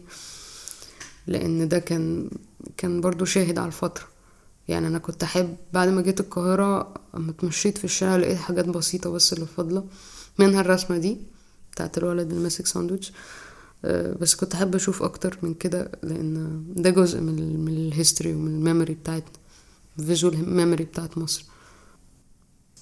لأن 1.27 1.67
ده 1.67 1.79
كان 1.79 2.29
كان 2.77 3.01
برضو 3.01 3.25
شاهد 3.25 3.57
على 3.59 3.67
الفترة. 3.67 4.03
يعني 4.71 4.87
أنا 4.87 4.97
كنت 4.99 5.23
أحب 5.23 5.55
بعد 5.73 5.89
ما 5.89 6.01
جيت 6.01 6.19
القاهرة 6.19 6.93
أما 7.15 7.31
اتمشيت 7.31 7.77
في 7.77 7.83
الشارع 7.85 8.15
لقيت 8.15 8.37
حاجات 8.37 8.65
بسيطة 8.65 9.09
بس 9.09 9.33
اللي 9.33 9.45
فاضلة 9.45 9.83
منها 10.39 10.61
الرسمة 10.61 10.97
دي 10.97 11.17
بتاعت 11.71 11.97
الولد 11.97 12.29
اللي 12.29 12.43
ماسك 12.43 12.67
ساندوتش. 12.67 13.13
آه، 13.85 14.13
بس 14.13 14.35
كنت 14.35 14.53
أحب 14.53 14.75
أشوف 14.75 15.03
أكتر 15.03 15.37
من 15.43 15.53
كده 15.53 15.91
لأن 16.03 16.63
ده 16.75 16.89
جزء 16.89 17.21
من 17.21 17.65
من 17.65 17.71
ال 17.77 17.84
history 17.84 18.33
ومن 18.33 18.47
ال 18.47 18.54
memory 18.54 18.93
بتاعتنا 18.93 19.31
ال 19.99 20.07
visual 20.07 20.55
memory 20.55 20.83
بتاعت 20.83 21.17
مصر. 21.17 21.45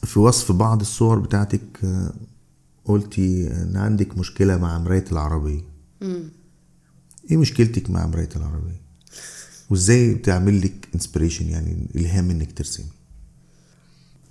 في 0.04 0.20
وصف 0.20 0.52
بعض 0.52 0.80
الصور 0.82 1.20
بتاعتك 1.20 1.62
آه، 1.84 2.14
قلتي 2.86 3.48
إن 3.48 3.78
عندك 3.78 4.18
مشكلة 4.18 4.58
مع 4.58 4.78
مراية 4.80 5.06
العربية. 5.12 5.62
إيه 7.32 7.38
مشكلتك 7.38 7.90
مع 7.90 8.08
مراية 8.08 8.30
العربية؟ 8.36 8.82
وإزاي 9.70 10.14
بتعمل 10.14 10.62
لك 10.62 10.88
inspiration 10.96 11.50
يعني 11.50 11.88
إلهام 11.96 12.30
إنك 12.30 12.52
ترسمي؟ 12.58 12.86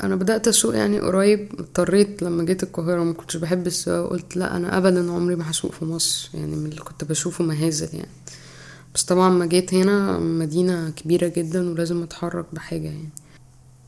أنا 0.03 0.17
بدأت 0.17 0.49
أسوق 0.49 0.77
يعني 0.77 1.01
قريب 1.01 1.49
اضطريت 1.59 2.23
لما 2.23 2.45
جيت 2.45 2.63
القاهرة 2.63 3.05
ما 3.05 3.13
كنتش 3.13 3.37
بحب 3.37 3.67
السواقة 3.67 4.09
قلت 4.09 4.37
لا 4.37 4.57
أنا 4.57 4.79
ابدا 4.79 5.13
عمري 5.13 5.37
ما 5.37 5.51
هسوق 5.51 5.73
في 5.73 5.85
مصر 5.85 6.31
يعني 6.35 6.57
من 6.57 6.67
اللي 6.67 6.81
كنت 6.81 7.05
بشوفه 7.05 7.45
مهازل 7.45 7.89
يعني. 7.93 8.09
بس 8.95 9.03
طبعا 9.03 9.31
ما 9.31 9.47
جيت 9.47 9.75
هنا 9.75 10.19
مدينة 10.19 10.91
كبيرة 10.91 11.29
جدا 11.37 11.71
ولازم 11.71 12.03
أتحرك 12.03 12.47
بحاجة 12.53 12.87
يعني. 12.87 13.09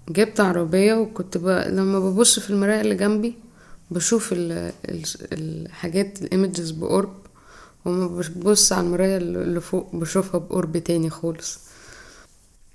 جبت 0.09 0.41
عربية 0.41 0.95
وكنت 0.95 1.39
ب... 1.39 1.47
لما 1.49 1.99
ببص 2.01 2.39
في 2.39 2.51
المرايه 2.51 2.81
اللي 2.81 2.95
جنبي 2.95 3.35
بشوف. 3.91 4.33
ال... 4.33 4.73
الحاجات 5.33 6.23
ال 6.23 6.30
images 6.30 6.71
بقرب. 6.71 7.15
وما 7.85 8.07
ببص 8.07 8.73
على 8.73 8.87
المراية 8.87 9.17
اللي 9.17 9.61
فوق 9.61 9.97
بشوفها 9.97 10.39
بقرب 10.41 10.79
تاني 10.79 11.11
خالص. 11.11 11.59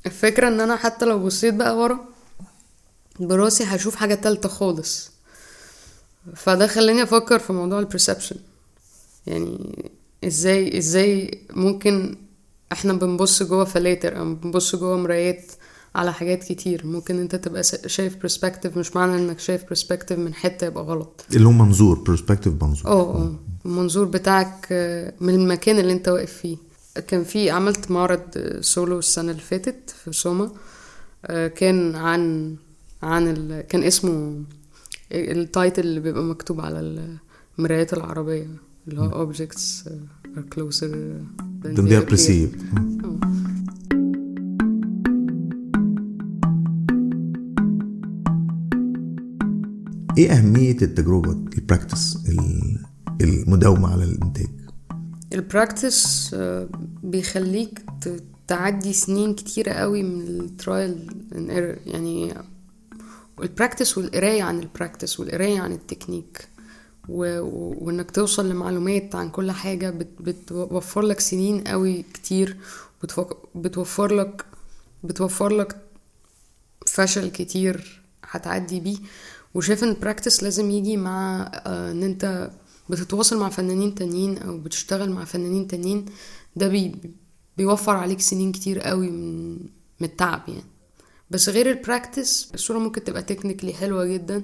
الفكرة 0.06 0.48
إن 0.48 0.62
أنا 0.62 0.76
حتى 0.76 1.06
لو 1.06 1.20
بصيت 1.26 1.54
بقى 1.54 1.78
ورا 1.78 2.00
براسي 3.20 3.64
هشوف 3.64 3.96
حاجة 3.96 4.16
تالتة 4.16 4.50
خالص. 4.50 5.12
فده 6.36 6.68
خلاني 6.68 7.04
أفكر 7.04 7.40
في 7.40 7.54
موضوع 7.54 7.80
ال 7.80 7.85
perception 7.85 8.36
يعني 9.28 9.76
إزاي 10.24 10.78
إزاي 10.78 11.42
ممكن 11.50 12.18
إحنا 12.72 12.94
بنبص 12.94 13.44
جوه 13.44 13.66
filters 13.66 14.18
أو 14.20 14.34
بنبص 14.36 14.76
جوه 14.76 14.98
مرايات 14.98 15.52
على 15.96 16.14
حاجات 16.14 16.44
كتير. 16.44 16.86
ممكن 16.86 17.20
انت 17.20 17.36
تبقى 17.36 17.64
شايف 17.86 18.18
perspective 18.22 18.78
مش 18.78 18.96
معنى 18.96 19.16
انك 19.16 19.40
شايف 19.40 19.64
perspective 19.70 20.20
من 20.20 20.34
حتة 20.34 20.68
يبقى 20.68 20.84
غلط. 20.84 21.26
اللي 21.34 21.48
هو 21.48 21.52
منظور 21.52 22.00
perspective 22.00 22.64
منظور. 22.64 22.92
آه 22.92 23.16
آه. 23.16 23.36
المنظور 23.66 24.06
بتاعك 24.06 24.68
من 25.22 25.34
المكان 25.36 25.80
اللي 25.80 25.94
انت 25.94 26.08
واقف 26.08 26.34
فيه. 26.34 26.58
كان 27.08 27.24
في 27.24 27.50
عملت 27.50 27.92
معرض 27.92 28.22
سولو 28.62 29.00
السنة 29.00 29.32
اللي 29.32 29.42
فاتت 29.42 29.96
في 30.04 30.12
سوما. 30.12 30.52
كان 31.56 31.96
عن 31.96 32.56
عن 33.04 33.28
ال... 33.28 33.62
كان 33.62 33.84
اسمه 33.84 34.44
ال 35.12 35.23
title 35.23 35.82
اللي 35.82 36.00
بيبقى 36.00 36.24
مكتوب 36.24 36.62
على 36.62 37.08
المرايات 37.60 37.94
العربية 37.94 38.48
اللي 38.88 39.02
هو 39.02 39.34
objects 39.34 39.88
are 40.38 40.56
closer 40.56 40.92
than 41.64 41.88
they 41.90 41.96
are 42.02 42.10
perceived. 42.14 42.60
إيه 50.18 50.32
أهمية 50.32 50.78
التجربة 50.82 51.32
ال 51.32 51.41
practice 51.41 52.18
المداومة 53.22 53.92
على 53.94 54.04
الإنتاج؟ 54.04 54.48
ال 55.34 55.45
practice 55.45 56.36
بيخليك 57.04 57.80
تعدي 58.48 58.94
سنين 58.94 59.36
كتيرة 59.36 59.72
قوي 59.72 60.04
من 60.04 60.22
ال 60.42 60.53
trial 60.53 61.08
يعني 61.86 62.34
ال 63.44 63.50
practice 63.50 63.98
والقراية 63.98 64.44
عن 64.44 64.60
ال 64.60 64.66
practice 64.66 65.20
والقراية 65.20 65.60
عن 65.60 65.72
التكنيك 65.72 66.48
و... 67.10 67.40
وإنك 67.86 68.12
توصل 68.12 68.50
لمعلومات 68.50 69.16
عن 69.16 69.30
كل 69.30 69.52
حاجة 69.52 69.90
بت... 69.90 70.08
بتوفر 70.22 71.02
لك 71.02 71.20
سنين 71.20 71.62
قوي 71.62 72.06
كتير 72.14 72.58
بتفك... 73.04 73.28
بتوفر 73.56 74.16
لك 74.16 74.46
بتوفر 75.04 75.50
لك 75.50 75.78
فشل 76.88 77.30
كتير 77.32 78.02
هتعدي 78.30 78.80
بيه. 78.80 78.98
وشايف 79.56 79.84
إن 79.84 79.90
ال 79.90 79.96
practice 79.96 80.44
لازم 80.44 80.72
يجي 80.72 80.98
مع 80.98 81.52
آه 81.54 81.92
إن 81.92 82.04
أنت 82.04 82.52
بتتواصل 82.90 83.40
مع 83.40 83.50
فنانين 83.50 83.96
تانيين 83.96 84.38
أو 84.38 84.58
بتشتغل 84.58 85.10
مع 85.10 85.26
فنانين 85.26 85.68
تانيين 85.68 86.06
ده 86.56 86.68
بي... 86.68 86.96
بيوفر 87.58 87.96
عليك 87.96 88.22
سنين 88.22 88.52
كتير 88.52 88.80
قوي 88.80 89.10
من, 89.10 89.54
من 90.00 90.08
التعب 90.08 90.42
يعني. 90.48 90.64
بس 91.32 91.50
غير 91.50 91.72
ال 91.72 91.81
practice 91.81 92.52
الصورة 92.54 92.80
ممكن 92.80 93.04
تبقى 93.04 93.24
technically 93.24 93.74
حلوة 93.74 94.06
جدا 94.06 94.44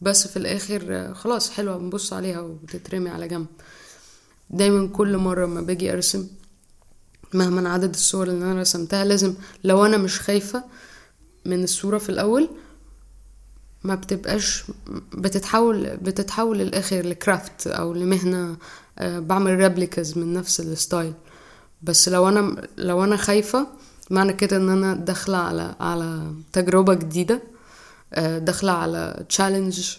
بس 0.00 0.26
في 0.28 0.36
الآخر 0.36 1.14
خلاص 1.14 1.50
حلوة 1.50 1.78
بنبص 1.78 2.12
عليها 2.12 2.40
وبتترمي 2.40 3.10
على 3.10 3.28
جنب. 3.28 3.46
دايما 4.50 4.86
كل 4.88 5.16
مرة 5.16 5.46
ما 5.46 5.60
باجي 5.60 5.92
أرسم 5.92 6.26
مهما 7.34 7.68
عدد 7.68 7.94
الصور 7.94 8.28
اللي 8.28 8.44
أنا 8.44 8.60
رسمتها 8.60 9.04
لازم 9.04 9.34
لو 9.64 9.86
أنا 9.86 9.96
مش 9.96 10.20
خايفة 10.20 10.64
من 11.46 11.64
الصورة 11.64 11.98
في 11.98 12.08
الأول 12.08 12.48
ما 13.86 13.94
بتبقاش 13.94 14.64
بتتحول 15.14 15.96
بتتحول 15.96 16.58
للآخر 16.58 17.00
ل 17.06 17.16
craft 17.16 17.66
أو 17.66 17.92
لمهنة 17.94 18.56
بعمل 19.00 19.56
replicas 19.56 20.18
من 20.18 20.32
نفس 20.32 20.60
ال 20.60 20.69
style 20.69 21.14
بس 21.82 22.08
لو 22.08 22.28
أنا 22.28 22.68
لو 22.76 23.04
أنا 23.04 23.16
خايفة 23.16 23.66
معنى 24.10 24.32
كده 24.32 24.56
إن 24.56 24.68
أنا 24.68 24.94
داخلة 24.94 25.36
على 25.38 25.74
على 25.80 26.32
تجربة 26.52 26.94
جديدة 26.94 27.42
داخلة 28.18 28.72
على 28.72 29.24
challenge 29.28 29.96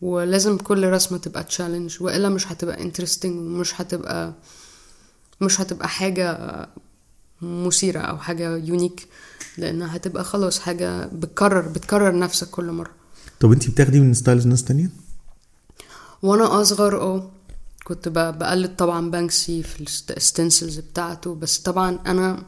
ولازم 0.00 0.56
كل 0.58 0.88
رسمة 0.90 1.18
تبقى 1.18 1.44
challenge 1.44 2.02
وإلا 2.02 2.28
مش 2.28 2.52
هتبقى 2.52 2.82
interesting 2.82 3.38
ومش 3.38 3.80
هتبقى 3.80 4.32
مش 5.40 5.60
هتبقى 5.60 5.88
حاجة 5.88 6.38
مثيرة 7.42 8.00
أو 8.00 8.18
حاجة 8.18 8.56
unique 8.56 9.08
لأنها 9.58 9.96
هتبقى 9.96 10.24
خلاص 10.24 10.58
حاجة 10.58 11.06
بتكرر 11.06 11.60
بتكرر 11.68 12.18
نفسك 12.18 12.50
كل 12.50 12.70
مرة. 12.70 12.90
طب 13.40 13.52
انت 13.52 13.70
بتاخدي 13.70 14.00
من 14.00 14.14
styles 14.14 14.46
ناس 14.46 14.64
تانية؟ 14.64 14.90
وأنا 16.22 16.60
اصغر 16.60 17.00
آه 17.00 17.30
كنت 17.84 18.08
بقلد 18.08 18.76
طبعا 18.76 19.10
بانكسي 19.10 19.62
في 19.62 19.80
ال 20.10 20.18
stencils 20.18 20.78
بتاعته 20.78 21.34
بس 21.34 21.58
طبعا 21.58 21.98
أنا 22.06 22.42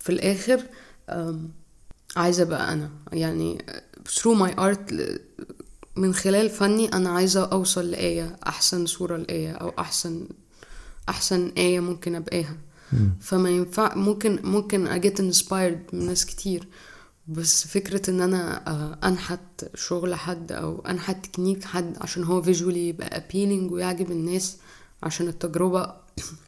في 0.00 0.10
الآخر 0.12 0.62
عايزة 2.16 2.42
ابقى 2.42 2.72
أنا 2.72 2.90
يعني 3.12 3.64
through 4.08 4.38
my 4.42 4.50
art 4.58 4.94
من 5.96 6.14
خلال 6.14 6.50
فني 6.50 6.92
أنا 6.92 7.10
عايزة 7.10 7.44
اوصل 7.44 7.90
لآية 7.90 8.36
احسن 8.46 8.86
صورة 8.86 9.16
لآية 9.16 9.52
أو 9.52 9.68
احسن 9.78 10.28
احسن 11.08 11.52
آية 11.56 11.80
ممكن 11.80 12.14
ابقاها. 12.14 12.56
فما 13.20 13.50
ينفع 13.50 13.94
ممكن 13.94 14.38
ممكن 14.44 14.86
أ 14.86 14.94
get 14.94 15.20
inspired 15.20 15.82
من 15.92 16.06
ناس 16.06 16.26
كتير. 16.26 16.68
بس 17.28 17.66
فكرة 17.66 18.10
إن 18.10 18.20
أنا 18.20 18.98
أنحت 19.08 19.40
شغل 19.74 20.14
حد 20.14 20.52
أو 20.52 20.80
أنحت 20.80 21.26
تكنيك 21.26 21.64
حد 21.64 21.96
عشان 22.00 22.24
هو 22.24 22.42
visually 22.42 22.88
يبقى 22.88 23.20
appealing 23.20 23.72
ويعجب 23.72 24.10
الناس 24.10 24.56
عشان 25.02 25.28
التجربة 25.28 25.94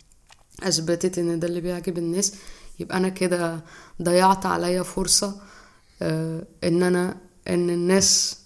أثبتت 0.62 1.18
إن 1.18 1.40
ده 1.40 1.48
اللي 1.48 1.60
بيعجب 1.60 1.98
الناس 1.98 2.34
يبقى 2.80 2.96
أنا 2.96 3.08
كده 3.08 3.64
ضيعت 4.02 4.46
عليا 4.46 4.82
فرصة 4.82 5.40
إن 6.64 6.82
أنا 6.82 7.16
إن 7.48 7.70
الناس 7.70 8.36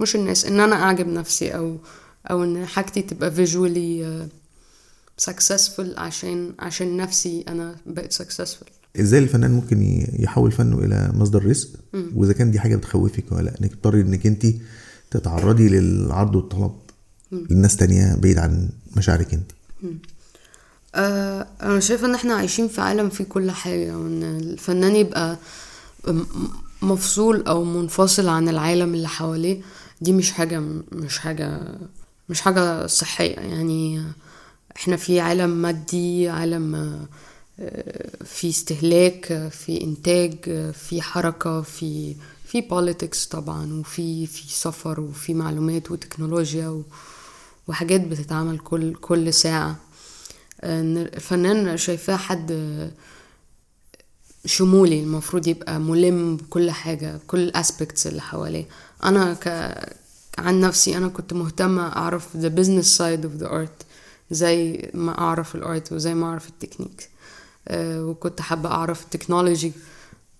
مش 0.00 0.16
الناس 0.16 0.44
إن 0.46 0.60
أنا 0.60 0.82
أعجب 0.82 1.06
نفسي 1.06 1.56
أو 1.56 1.78
أو 2.30 2.44
إن 2.44 2.66
حاجتي 2.66 3.02
تبقى 3.02 3.30
visually 3.30 4.28
successful 5.30 5.98
عشان 5.98 6.54
عشان 6.58 6.96
نفسي 6.96 7.44
أنا 7.48 7.76
بقيت 7.86 8.22
successful. 8.22 8.81
إزاي 9.00 9.20
الفنان 9.20 9.50
ممكن 9.50 10.06
يحول 10.18 10.52
فنه 10.52 10.78
إلى 10.78 11.10
مصدر 11.14 11.46
رزق؟ 11.46 11.68
وإذا 12.14 12.32
كان 12.32 12.50
دي 12.50 12.60
حاجة 12.60 12.76
بتخوفك 12.76 13.24
ولا 13.32 13.42
لأ 13.42 13.54
إنك 13.60 13.74
تضطري 13.74 14.00
إنك 14.00 14.26
انت 14.26 14.46
تتعرضي 15.10 15.68
للعرض 15.68 16.36
والطلب. 16.36 16.72
لناس 17.50 17.76
تانية 17.76 18.16
بعيد 18.16 18.38
عن 18.38 18.68
مشاعرك 18.96 19.34
انت. 19.34 19.50
آه 20.94 21.46
أنا 21.62 21.80
شايفة 21.80 22.06
إن 22.06 22.14
إحنا 22.14 22.34
عايشين 22.34 22.68
في 22.68 22.80
عالم 22.80 23.08
فيه 23.10 23.24
كل 23.24 23.50
حاجة 23.50 23.98
وإن 23.98 24.22
الفنان 24.22 24.96
يبقى 24.96 25.38
مفصول 26.82 27.42
أو 27.42 27.64
منفصل 27.64 28.28
عن 28.28 28.48
العالم 28.48 28.94
اللي 28.94 29.08
حواليه 29.08 29.60
دي 30.00 30.12
مش 30.12 30.32
حاجة 30.32 30.62
مش 30.92 31.18
حاجة 31.18 31.60
مش 32.28 32.40
حاجة 32.40 32.86
صحية. 32.86 33.34
يعني 33.34 34.02
إحنا 34.76 34.96
في 34.96 35.20
عالم 35.20 35.50
مادي 35.62 36.28
عالم 36.28 36.98
في 38.24 38.48
استهلاك 38.50 39.48
في 39.48 39.80
إنتاج 39.84 40.34
في 40.72 41.02
حركة 41.02 41.62
في 41.62 42.16
في 42.46 42.60
politics 42.60 43.26
طبعا 43.26 43.80
وفي 43.80 44.26
في 44.26 44.42
سفر 44.54 45.00
وفي 45.00 45.34
معلومات 45.34 45.90
وتكنولوجيا 45.90 46.82
وحاجات 47.68 48.00
بتتعمل 48.00 48.58
كل 48.58 48.94
كل 48.94 49.32
ساعة. 49.34 49.76
الفنان 50.64 51.76
شايفاه 51.76 52.16
حد 52.16 52.52
شمولي 54.46 55.00
المفروض 55.02 55.46
يبقى 55.46 55.80
ملم 55.80 56.36
بكل 56.36 56.70
حاجة 56.70 57.20
كل 57.26 57.38
ال 57.40 57.48
aspects 57.48 58.06
اللي 58.06 58.20
حواليه. 58.22 58.64
أنا 59.04 59.34
ك... 59.34 59.48
عن 60.38 60.60
نفسي 60.60 60.96
أنا 60.96 61.08
كنت 61.08 61.32
مهتمة 61.32 61.82
أعرف 61.96 62.28
the 62.36 62.50
business 62.50 62.98
side 62.98 63.24
of 63.26 63.42
the 63.42 63.48
art 63.48 63.84
زي 64.30 64.90
ما 64.94 65.18
أعرف 65.18 65.54
ال 65.54 65.63
art 65.63 65.92
وزي 65.92 66.14
ما 66.14 66.26
أعرف 66.26 66.48
التكنيك. 66.48 67.08
وكنت 67.70 68.40
حابة 68.40 68.68
أعرف 68.70 69.04
ال 69.04 69.10
technology 69.10 69.72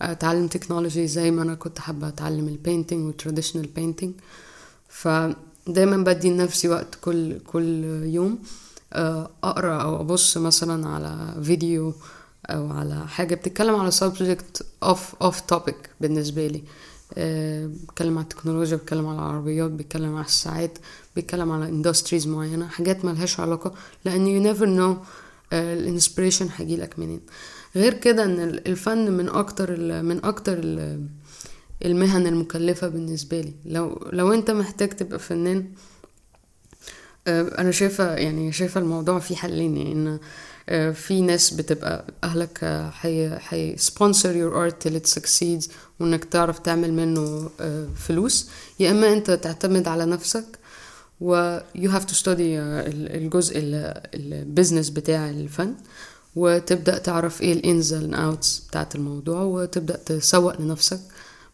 أتعلم 0.03 0.47
technology 0.49 1.07
زي 1.07 1.31
ما 1.31 1.43
أنا 1.43 1.55
كنت 1.55 1.79
حابة 1.79 2.09
أتعلم 2.09 2.49
ال 2.49 2.55
painting 2.55 3.07
وال 3.07 3.16
traditional 3.16 3.66
painting 3.66 4.14
فدايما 4.89 5.97
بدي 5.97 6.31
لنفسي 6.31 6.69
وقت 6.69 6.99
كل 7.01 7.39
كل 7.39 7.85
يوم 8.05 8.39
أقرأ 9.45 9.83
أو 9.83 10.01
أبص 10.01 10.37
مثلا 10.37 10.89
على 10.89 11.43
فيديو 11.43 11.95
أو 12.47 12.71
على 12.73 13.09
حاجة 13.09 13.35
بتتكلم 13.35 13.75
على 13.75 13.91
subject 13.93 14.63
off 14.85 15.25
off 15.27 15.37
topic 15.55 15.75
بالنسبة 16.01 16.47
لي. 16.47 16.63
آه، 17.15 17.67
بيتكلم 17.67 18.19
على 18.19 18.25
التكنولوجيا 18.25 18.77
بيتكلم 18.77 19.07
على 19.07 19.19
العربيات 19.19 19.71
بيتكلم 19.71 20.17
على 20.17 20.25
الساعات 20.27 20.79
بيتكلم 21.17 21.51
على 21.53 21.69
industries 21.68 22.27
معينة 22.27 22.69
حاجات 22.69 23.05
ملهاش 23.05 23.41
علاقة 23.41 23.75
لأن 24.05 24.27
you 24.27 24.47
never 24.57 24.63
know 24.67 25.07
ال 25.53 25.61
inspiration 25.61 26.49
هيجيلك 26.57 26.99
منين. 26.99 27.21
غير 27.77 27.95
كده 27.95 28.25
إن 28.25 28.41
ال- 28.41 28.69
الفن 28.69 29.12
من 29.12 29.29
أكتر 29.29 29.75
ال- 29.75 30.05
من 30.05 30.25
أكتر 30.25 30.59
ال- 30.59 31.07
المهن 31.85 32.27
المكلفة 32.27 32.88
بالنسبة 32.88 33.41
لي. 33.41 33.53
لو 33.65 34.09
لو 34.12 34.33
أنت 34.33 34.51
محتاج 34.51 34.88
تبقى 34.88 35.19
فنان 35.19 35.65
آه، 37.27 37.43
أنا 37.59 37.71
شايفة 37.71 38.15
يعني 38.17 38.53
شايفة 38.53 38.81
الموضوع 38.81 39.19
فيه 39.19 39.35
حلين. 39.37 39.77
يعني 39.77 39.93
إن 39.93 40.19
آه، 40.69 40.91
في 40.91 41.21
ناس 41.21 41.51
بتبقى 41.55 42.05
أهلك 42.25 42.59
آه، 42.62 42.91
هي 42.90 43.38
هي 43.38 43.77
sponsor 43.77 44.27
your 44.35 44.55
art 44.71 44.75
till 44.85 44.93
it 44.97 45.15
succeeds 45.21 45.69
وإنك 46.01 46.25
تعرف 46.25 46.59
تعمل 46.59 46.93
منه 46.93 47.51
آه، 47.61 47.87
فلوس. 47.97 48.51
يا 48.81 48.91
إما 48.91 49.12
أنت 49.12 49.31
تعتمد 49.31 49.88
على 49.88 50.07
نفسك 50.07 50.45
و 51.23 51.59
you 51.77 51.89
have 51.89 52.05
to 52.11 52.15
study 52.23 52.29
ال- 52.41 53.17
الجزء 53.17 53.53
ال 54.14 54.23
business 54.23 54.90
بتاع 54.91 55.31
الفن 55.31 55.75
وتبدأ 56.37 56.99
تعرف 56.99 57.43
إيه 57.43 57.53
ال 57.53 57.63
ins 57.63 57.95
and 57.95 58.15
outs 58.18 58.59
بتاعت 58.69 58.95
الموضوع 58.95 59.43
وتبدأ 59.43 59.97
تسوق 59.97 60.61
لنفسك. 60.61 61.01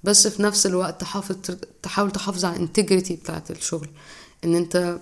بس 0.05 0.27
في 0.29 0.43
نفس 0.43 0.67
الوقت 0.67 1.01
تحافظ 1.01 1.37
تحاول 1.83 2.11
تحافظ 2.11 2.45
على 2.45 2.57
ال 2.57 2.63
integrity 2.63 3.17
بتاعت 3.17 3.51
الشغل. 3.51 3.89
إن 4.45 4.55
أنت 4.55 4.99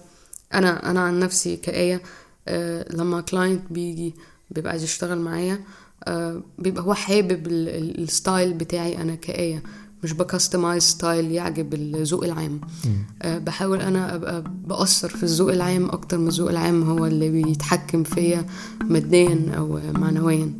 أنا 0.54 0.90
أنا 0.90 1.00
عن 1.00 1.18
نفسي 1.20 1.56
كآية 1.56 2.02
آه، 2.48 2.86
لما 2.92 3.20
client 3.20 3.62
بيجي 3.70 4.14
بيبقى 4.50 4.70
عايز 4.70 4.82
يشتغل 4.82 5.18
معايا 5.18 5.60
آه، 6.04 6.40
بيبقى 6.58 6.82
هو 6.84 6.94
حابب 6.94 7.46
ال- 7.46 7.68
ال- 7.68 8.02
ال 8.02 8.10
style 8.10 8.52
بتاعي 8.54 8.96
أنا 9.02 9.14
كآية. 9.14 9.62
مش 10.06 10.12
ب 10.12 10.19
customize 10.19 10.82
style 10.82 11.30
يعجب 11.30 11.74
الذوق 11.74 12.24
العام. 12.24 12.60
آه، 13.22 13.38
بحاول 13.38 13.80
أنا 13.80 14.14
أبقى 14.14 14.44
بأثر 14.66 15.08
في 15.08 15.22
الذوق 15.22 15.52
العام 15.52 15.84
أكتر 15.90 16.18
ما 16.18 16.28
الذوق 16.28 16.50
العام 16.50 16.82
هو 16.82 17.06
اللي 17.06 17.30
بيتحكم 17.30 18.02
فيا 18.02 18.46
ماديا 18.84 19.52
أو 19.56 19.80
معنويا. 19.92 20.50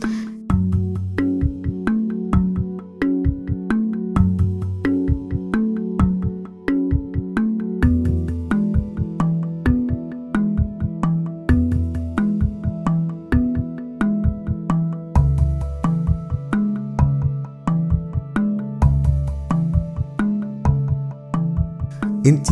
انت 22.26 22.46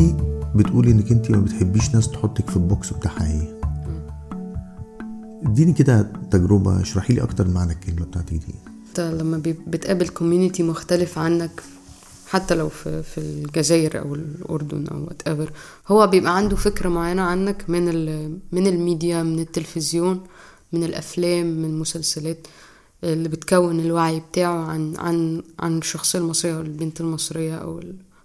بتقولي 0.54 0.90
انك 0.90 1.12
انت 1.12 1.30
ما 1.30 1.40
بتحبيش 1.40 1.94
ناس 1.94 2.08
تحطك 2.10 2.50
في 2.50 2.56
ال 2.56 2.65
box 2.65 2.92
بتاعها 2.92 3.26
هي 3.32 3.54
اديني 5.46 5.72
كده 5.72 6.12
تجربة 6.30 6.80
اشرحي 6.80 7.14
لي 7.14 7.22
أكتر 7.22 7.48
معنى 7.48 7.72
الكلمة 7.72 8.06
بتاعتك 8.06 8.32
دي. 8.32 8.54
انت 8.88 9.00
لما 9.00 9.42
بتقابل 9.66 10.08
community 10.08 10.62
مختلف 10.62 11.18
عنك 11.18 11.62
حتى 12.28 12.54
لو 12.54 12.68
في 12.68 13.02
في 13.02 13.18
الجزائر 13.18 13.98
أو 13.98 14.14
الأردن 14.14 14.86
أو 14.86 15.04
whatever 15.04 15.52
هو 15.88 16.06
بيبقى 16.06 16.36
عنده 16.36 16.56
فكرة 16.56 16.88
معينة 16.88 17.22
عنك 17.22 17.64
من 17.70 17.84
من 18.52 18.66
الميديا 18.66 19.22
من 19.22 19.38
التلفزيون 19.38 20.20
من 20.72 20.84
الأفلام 20.84 21.46
من 21.46 21.64
المسلسلات 21.64 22.46
اللي 23.04 23.28
بتكون 23.28 23.80
الوعي 23.80 24.20
بتاعه 24.20 24.64
عن 24.64 24.96
عن 24.96 25.42
عن 25.58 25.78
الشخصية 25.78 26.18
المصرية 26.18 26.56
أو 26.56 26.60
البنت 26.60 27.00
المصرية 27.00 27.54
أو 27.56 27.80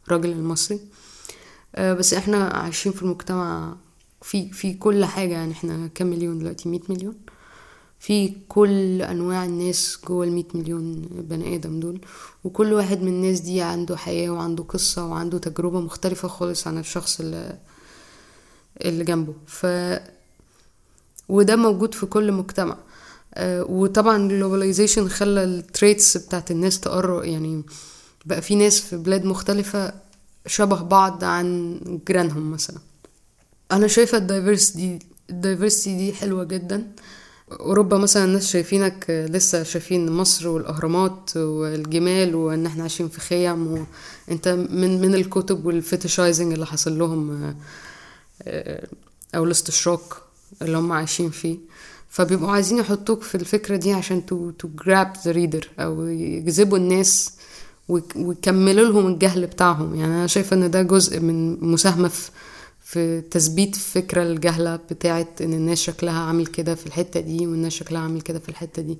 الراجل 0.07 0.31
المصري. 0.31 0.79
بس 1.77 2.13
إحنا 2.13 2.43
عايشين 2.47 2.91
في 2.91 3.01
المجتمع 3.01 3.75
في 4.21 4.51
في 4.51 4.73
كل 4.73 5.05
حاجة 5.05 5.34
يعني. 5.34 5.51
إحنا 5.51 5.88
كام 5.88 6.08
مليون 6.08 6.39
دلوقتي؟ 6.39 6.69
100 6.69 6.79
مليون. 6.89 7.15
في 7.99 8.36
كل 8.47 9.01
انواع 9.01 9.45
الناس 9.45 9.99
جوه 10.08 10.25
ال 10.25 10.32
100 10.32 10.43
مليون 10.53 11.01
بني 11.12 11.55
آدم 11.55 11.79
دول. 11.79 12.01
وكل 12.43 12.73
واحد 12.73 13.01
من 13.01 13.08
الناس 13.08 13.39
دي 13.39 13.62
عنده 13.62 13.97
حياة 13.97 14.29
وعنده 14.29 14.63
قصة 14.63 15.05
وعنده 15.05 15.38
تجربة 15.38 15.79
مختلفة 15.79 16.27
خالص 16.27 16.67
عن 16.67 16.77
الشخص 16.77 17.19
اللي 17.19 17.58
اللي 18.86 19.03
جنبه. 19.03 19.34
ف 19.47 19.65
وده 21.29 21.55
موجود 21.55 21.93
في 21.93 22.05
كل 22.05 22.32
مجتمع. 22.32 22.77
آه، 23.34 23.63
وطبعا 23.63 24.17
ال 24.17 24.24
globalization 24.24 25.08
خلى 25.10 25.43
ال 25.43 25.54
traits 25.54 26.17
بتاعت 26.17 26.51
الناس 26.51 26.79
تقرب 26.79 27.23
يعني. 27.23 27.63
بقى 28.25 28.41
في 28.41 28.55
ناس 28.55 28.79
في 28.82 28.97
بلاد 28.97 29.25
مختلفة 29.25 29.93
شبه 30.47 30.82
بعض 30.82 31.23
عن 31.23 31.80
جيرانهم 32.08 32.52
مثلا. 32.52 32.78
أنا 33.71 33.88
شايفة 33.88 34.17
ال 34.17 34.26
diversity 34.26 34.99
ال 35.30 35.36
diversity 35.36 35.97
دي 35.97 36.13
حلوة 36.13 36.43
جدا. 36.43 36.91
أوروبا 37.52 37.97
مثلا 37.97 38.25
الناس 38.25 38.52
شايفينك 38.52 39.28
لسه 39.30 39.63
شايفين 39.63 40.12
مصر 40.12 40.47
والأهرامات 40.47 41.38
والجمال 41.38 42.36
وإن 42.36 42.65
إحنا 42.65 42.82
عايشين 42.82 43.10
في 43.10 43.19
خيم 43.19 43.86
وانت 44.28 44.47
من 44.47 45.02
من 45.02 45.15
الكتب 45.15 45.65
وال 45.65 45.79
fetishizing 45.79 46.54
اللي 46.54 46.65
حصل 46.65 46.99
لهم 46.99 47.43
آه، 47.43 47.56
آه، 48.43 48.88
أو 49.36 49.43
الاستشراق 49.43 50.23
اللي 50.62 50.78
هم 50.78 50.91
عايشين 50.91 51.30
فيه. 51.30 51.58
فبيبقوا 52.10 52.52
عايزين 52.52 52.78
يحطوك 52.78 53.21
في 53.23 53.36
الفكرة 53.36 53.75
دي 53.75 53.93
عشان 53.93 54.25
to 54.25 54.52
grab 54.63 55.13
the 55.25 55.32
reader 55.32 55.69
أو 55.80 56.08
يجذبوا 56.08 56.78
الناس 56.78 57.32
ويكملوا 57.89 58.86
لهم 58.89 59.08
الجهل 59.08 59.45
بتاعهم. 59.47 59.95
يعني 59.95 60.13
أنا 60.13 60.28
شايفة 60.28 60.56
إن 60.56 60.71
ده 60.71 60.82
جزء 60.82 61.19
من 61.19 61.63
مساهمة 61.71 62.08
في 62.08 62.32
في 62.82 63.21
تثبيت 63.21 63.75
الفكرة 63.75 64.23
الجهلة 64.23 64.75
بتاعت 64.75 65.41
إن 65.41 65.54
الناس 65.54 65.78
شكلها 65.78 66.19
عامل 66.19 66.45
كده 66.47 66.75
في 66.75 66.88
الحتة 66.88 67.19
دي 67.19 67.47
والناس 67.47 67.73
شكلها 67.73 68.02
عامل 68.02 68.21
كده 68.21 68.39
في 68.39 68.49
الحتة 68.49 68.82
دي. 68.82 68.97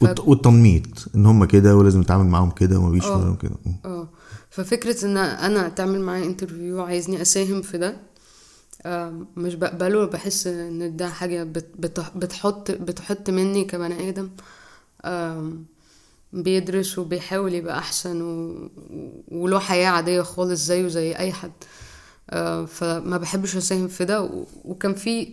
والت- 0.00 0.20
والتنميط 0.20 0.86
إن 1.14 1.26
هم 1.26 1.44
كده 1.44 1.76
ولازم 1.76 2.00
نتعامل 2.00 2.24
معاهم 2.26 2.50
كده 2.50 2.78
وما 2.78 2.90
بيش 2.90 3.04
آه. 3.04 3.18
معاهم 3.18 3.34
كده. 3.36 3.54
آه. 3.84 4.08
ففكرة 4.50 5.04
إن 5.04 5.16
أنا 5.16 5.68
تعمل 5.68 6.00
معايا 6.00 6.24
انترفيو 6.24 6.82
عايزني 6.82 7.22
أساهم 7.22 7.62
في 7.62 7.78
ده 7.78 7.96
مش 9.36 9.54
بقبله 9.54 10.04
بحس 10.06 10.46
إن 10.46 10.96
ده 10.96 11.08
حاجة 11.08 11.44
بت- 11.44 11.74
بت- 11.78 12.12
بتحط 12.16 12.70
بتحط 12.70 13.30
مني 13.30 13.64
كبني 13.64 14.08
آدم. 14.08 14.30
بيدرس 16.32 16.98
وبيحاول 16.98 17.54
يبقى 17.54 17.78
أحسن 17.78 18.22
و... 18.22 18.56
وله 19.28 19.58
حياة 19.58 19.88
عادية 19.88 20.22
خالص 20.22 20.66
زيه 20.66 20.88
زي 20.88 21.16
أي 21.16 21.32
حد 21.32 21.52
آه، 22.30 22.64
فما 22.64 23.16
بحبش 23.16 23.56
أساهم 23.56 23.88
في 23.88 24.04
ده. 24.04 24.44
وكان 24.64 24.94
في 24.94 25.28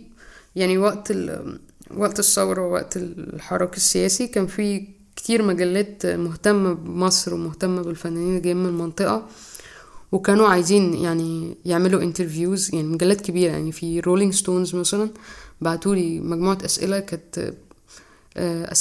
يعني 0.56 0.78
وقت 0.78 1.10
ال... 1.10 1.58
وقت 1.96 2.18
الثورة 2.18 2.66
ووقت 2.66 2.96
الحراك 2.96 3.76
السياسي 3.76 4.26
كان 4.26 4.46
في 4.46 4.88
كتير 5.16 5.42
مجلات 5.42 6.06
مهتمة 6.06 6.72
بمصر 6.72 7.34
ومهتمة 7.34 7.82
بالفنانين 7.82 8.36
اللي 8.36 8.54
من 8.54 8.66
المنطقة 8.66 9.26
وكانوا 10.12 10.48
عايزين 10.48 10.94
يعني 10.94 11.56
يعملوا 11.64 12.02
interviews 12.02 12.74
يعني 12.74 12.88
مجلات 12.88 13.20
كبيرة 13.20 13.50
يعني 13.50 13.72
في 13.72 14.00
Rolling 14.00 14.34
Stones 14.34 14.74
مثلا 14.74 15.10
بعتولي 15.60 16.20
مجموعة 16.20 16.58
أسئلة 16.64 17.00
كانت 17.00 17.54
آه، 18.36 18.72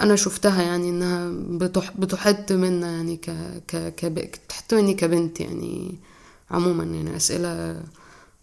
أنا 0.00 0.16
شفتها 0.16 0.62
يعني 0.62 0.88
إنها 0.90 1.30
بتح 1.58 1.92
بتحط 1.98 2.52
منا 2.52 2.90
يعني 2.92 3.16
ك 3.16 3.30
ك 3.68 3.76
ك 3.96 4.04
بتحط 4.06 4.74
مني 4.74 4.94
كبنت 4.94 5.40
يعني 5.40 5.98
عموما 6.50 6.84
يعني 6.84 7.16
أسئلة 7.16 7.82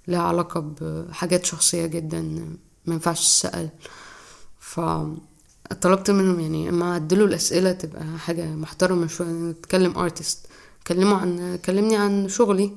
لها 0.08 0.22
علاقة 0.22 0.60
بحاجات 0.82 1.46
شخصية 1.46 1.86
جدا 1.86 2.22
ما 2.86 2.94
ينفعش 2.94 3.20
تسأل 3.28 3.70
فطلبت 4.60 6.12
منهم 6.12 6.40
يعني 6.40 6.70
إما 6.70 6.94
عدلوا 6.94 7.28
الأسئلة 7.28 7.72
تبقى 7.72 8.04
حاجة 8.18 8.46
محترمة 8.56 9.08
شوية 9.08 9.28
نتكلم 9.28 9.98
artist 9.98 10.48
كلموا 10.88 11.18
عن 11.18 11.56
كلمني 11.66 11.96
عن 11.98 12.30
شغلي 12.30 12.72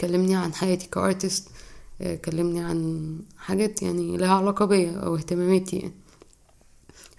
كلمني 0.00 0.36
عن 0.36 0.54
حياتي 0.54 0.86
ك 0.86 0.95
artist 0.95 1.48
آه، 2.00 2.14
كلمني 2.16 2.60
عن 2.60 3.16
حاجات 3.38 3.82
يعني 3.82 4.16
لها 4.16 4.34
علاقة 4.34 4.64
بيا 4.64 4.92
أو 4.98 5.16
اهتماماتي 5.16 5.76
يعني. 5.76 6.01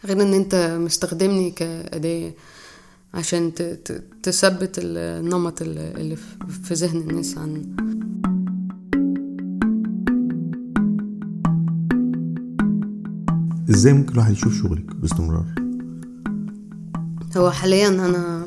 غير 0.05 0.21
إن 0.21 0.33
أنت 0.33 0.77
مستخدمني 0.81 1.51
كأداة 1.51 2.31
عشان 3.13 3.51
تثبت 4.23 4.79
النمط 4.83 5.61
اللي 5.61 6.15
في- 6.63 6.73
ذهن 6.73 6.97
الناس 7.09 7.37
عن 7.37 7.63
إزاي 13.69 13.93
ممكن 13.93 14.13
الواحد 14.13 14.31
يشوف 14.31 14.53
شغلك 14.61 14.95
باستمرار؟ 14.95 15.45
هو 17.37 17.51
حاليا 17.51 17.87
أنا 17.87 18.45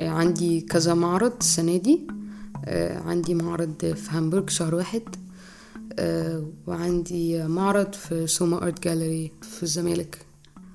عندي 0.00 0.60
كذا 0.60 0.94
معرض 0.94 1.32
السنة 1.40 1.76
دي 1.76 2.06
أه، 2.64 2.98
عندي 3.00 3.34
معرض 3.34 3.74
في 3.80 4.08
هامبورغ 4.10 4.48
شهر 4.48 4.74
واحد. 4.74 5.02
وعندي 6.66 7.46
معرض 7.46 7.92
في 7.92 8.26
سوما 8.26 8.62
art 8.62 8.82
gallery 8.82 9.32
في 9.56 9.62
الزمالك. 9.62 10.28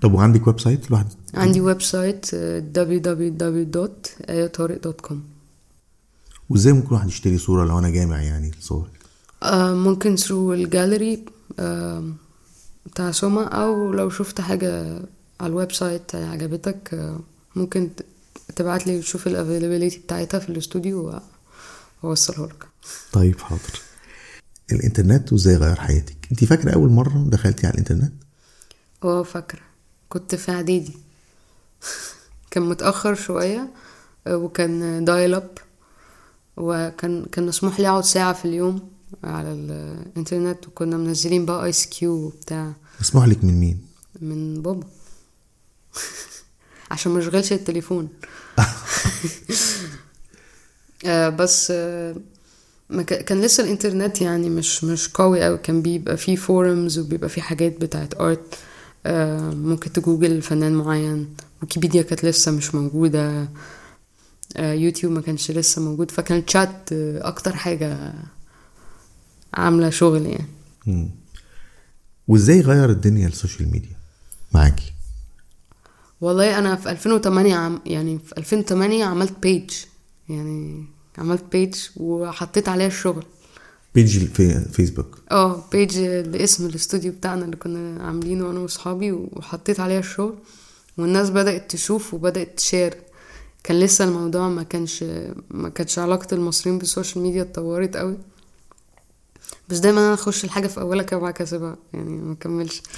طب 0.03 0.13
وعندك 0.13 0.47
website 0.47 0.87
الواحد 0.87 1.07
عندي 1.33 1.61
ويب 1.61 1.81
سايت 1.81 2.33
آه، 2.33 2.63
www.ayaطارق.com 2.75 5.15
وإزاي 6.49 6.73
ممكن 6.73 6.95
واحد 6.95 7.07
يشتري 7.07 7.37
صورة 7.37 7.65
لو 7.65 7.79
أنا 7.79 7.89
جامع 7.89 8.21
يعني 8.21 8.51
صورك 8.59 8.91
آه، 9.43 9.73
ممكن 9.73 10.15
through 10.15 10.53
ال 10.53 10.62
gallery 10.62 11.25
آه، 11.59 12.03
بتاع 12.85 13.11
سوما 13.11 13.43
أو 13.43 13.93
لو 13.93 14.09
شفت 14.09 14.41
حاجة 14.41 14.99
على 15.39 15.49
ال 15.49 15.71
website 15.71 16.15
عجبتك 16.15 16.93
آه، 16.93 17.19
ممكن 17.55 17.89
تبعت 18.55 18.87
لي 18.87 18.99
تشوف 18.99 19.27
ال 19.27 19.33
availability 19.33 19.99
بتاعتها 19.99 20.39
في 20.39 20.49
الاستوديو 20.49 21.19
واوصلها 22.03 22.47
لك 22.47 22.67
طيب 23.11 23.39
حاضر. 23.39 23.81
الإنترنت 24.73 25.33
وإزاي 25.33 25.55
غير 25.55 25.75
حياتك. 25.75 26.17
انت 26.31 26.43
فاكرة 26.45 26.73
أول 26.73 26.89
مرة 26.89 27.25
دخلتي 27.27 27.67
على 27.67 27.73
الإنترنت؟ 27.73 28.13
آه 29.03 29.23
فاكرة. 29.23 29.61
كنت 30.09 30.35
في 30.35 30.51
إعدادي. 30.51 30.97
كان 32.51 32.63
متأخر 32.63 33.15
شوية 33.15 33.73
آه، 34.27 34.37
وكان 34.37 35.05
dial 35.05 35.33
up 35.33 35.57
وكان 36.57 37.25
كان 37.25 37.45
مسموح 37.45 37.79
لي 37.79 37.87
أقعد 37.89 38.03
ساعة 38.05 38.33
في 38.33 38.45
اليوم 38.45 38.89
على 39.23 39.51
الإنترنت 39.53 40.67
وكنا 40.67 40.97
منزلين 40.97 41.45
بقى 41.45 41.65
ICQ 41.65 42.11
وبتاع. 42.13 42.73
مسموح 43.01 43.25
لك 43.27 43.43
من 43.43 43.59
مين؟ 43.59 43.81
من 44.21 44.61
بابا. 44.61 44.87
عشان 46.91 47.11
ما 47.11 47.19
أشغلش 47.19 47.53
التليفون. 47.53 48.09
آه، 51.05 51.29
بس 51.29 51.71
آه، 51.71 52.15
كان 53.01 53.41
لسه 53.41 53.63
الإنترنت 53.63 54.21
يعني 54.21 54.49
مش 54.49 54.83
مش 54.83 55.07
قوي 55.07 55.43
قوي 55.43 55.57
كان 55.57 55.81
بيبقى 55.81 56.17
فيه 56.17 56.35
forums 56.35 56.97
وبيبقى 56.97 57.29
فيه 57.29 57.41
حاجات 57.41 57.81
بتاعت 57.81 58.21
art 58.21 58.55
ممكن 59.55 59.91
تجوجل 59.93 60.41
فنان 60.41 60.73
معين. 60.75 61.35
ويكيبيديا 61.61 62.01
كانت 62.01 62.25
لسه 62.25 62.51
مش 62.51 62.75
موجودة. 62.75 63.47
آه، 64.57 64.73
يوتيوب 64.73 65.13
ما 65.13 65.21
كانش 65.21 65.51
لسه 65.51 65.81
موجود. 65.81 66.11
فكان 66.11 66.45
تشات 66.45 66.93
آه، 66.93 67.27
أكتر 67.27 67.55
حاجة 67.55 68.13
عاملة 69.53 69.89
شغل 69.89 70.25
يعني. 70.25 70.47
مم. 70.87 71.09
وإزاي 72.27 72.61
غير 72.61 72.89
الدنيا 72.89 73.27
ال 73.27 73.34
social 73.34 73.71
media؟ 73.71 73.95
معاكي. 74.53 74.93
والله 76.21 76.59
أنا 76.59 76.75
في 76.75 76.91
2008 76.91 77.55
عم 77.55 77.81
يعني 77.85 78.19
في 78.19 78.37
2008 78.37 79.05
عملت 79.05 79.33
page 79.41 79.71
يعني 80.29 80.85
عملت 81.17 81.43
page 81.51 81.75
وحطيت 81.97 82.69
عليها 82.69 82.87
الشغل. 82.87 83.23
page 83.95 84.25
في 84.25 84.65
فيسبوك 84.71 85.19
آه 85.31 85.63
page 85.71 85.99
لاسم 85.99 86.65
الاستوديو 86.65 87.11
بتاعنا 87.11 87.45
اللي 87.45 87.55
كنا 87.55 88.03
عاملينه 88.03 88.49
أنا 88.49 88.59
وأصحابي 88.59 89.11
وحطيت 89.11 89.79
عليها 89.79 89.99
الشغل. 89.99 90.35
والناس 90.97 91.29
بدأت 91.29 91.71
تشوف 91.71 92.13
وبدأت 92.13 92.57
ت 92.57 92.64
share 92.64 92.97
كان 93.63 93.79
لسه 93.79 94.05
الموضوع 94.05 94.49
ما 94.49 94.63
كانش 94.63 95.03
ما 95.51 95.69
كانش 95.69 95.99
علاقة 95.99 96.27
المصريين 96.35 96.77
بال 96.77 96.89
social 96.89 97.23
media 97.23 97.41
اتطورت 97.41 97.97
قوي. 97.97 98.17
بس 99.69 99.77
دايما 99.77 99.99
أنا 99.99 100.13
أخش 100.13 100.43
الحاجة 100.43 100.67
في 100.67 100.81
أولها 100.81 101.03
كده 101.03 101.17
وبعد 101.17 101.33
كده 101.33 101.75
يعني 101.93 102.09
ما 102.09 102.35
كملش 102.35 102.81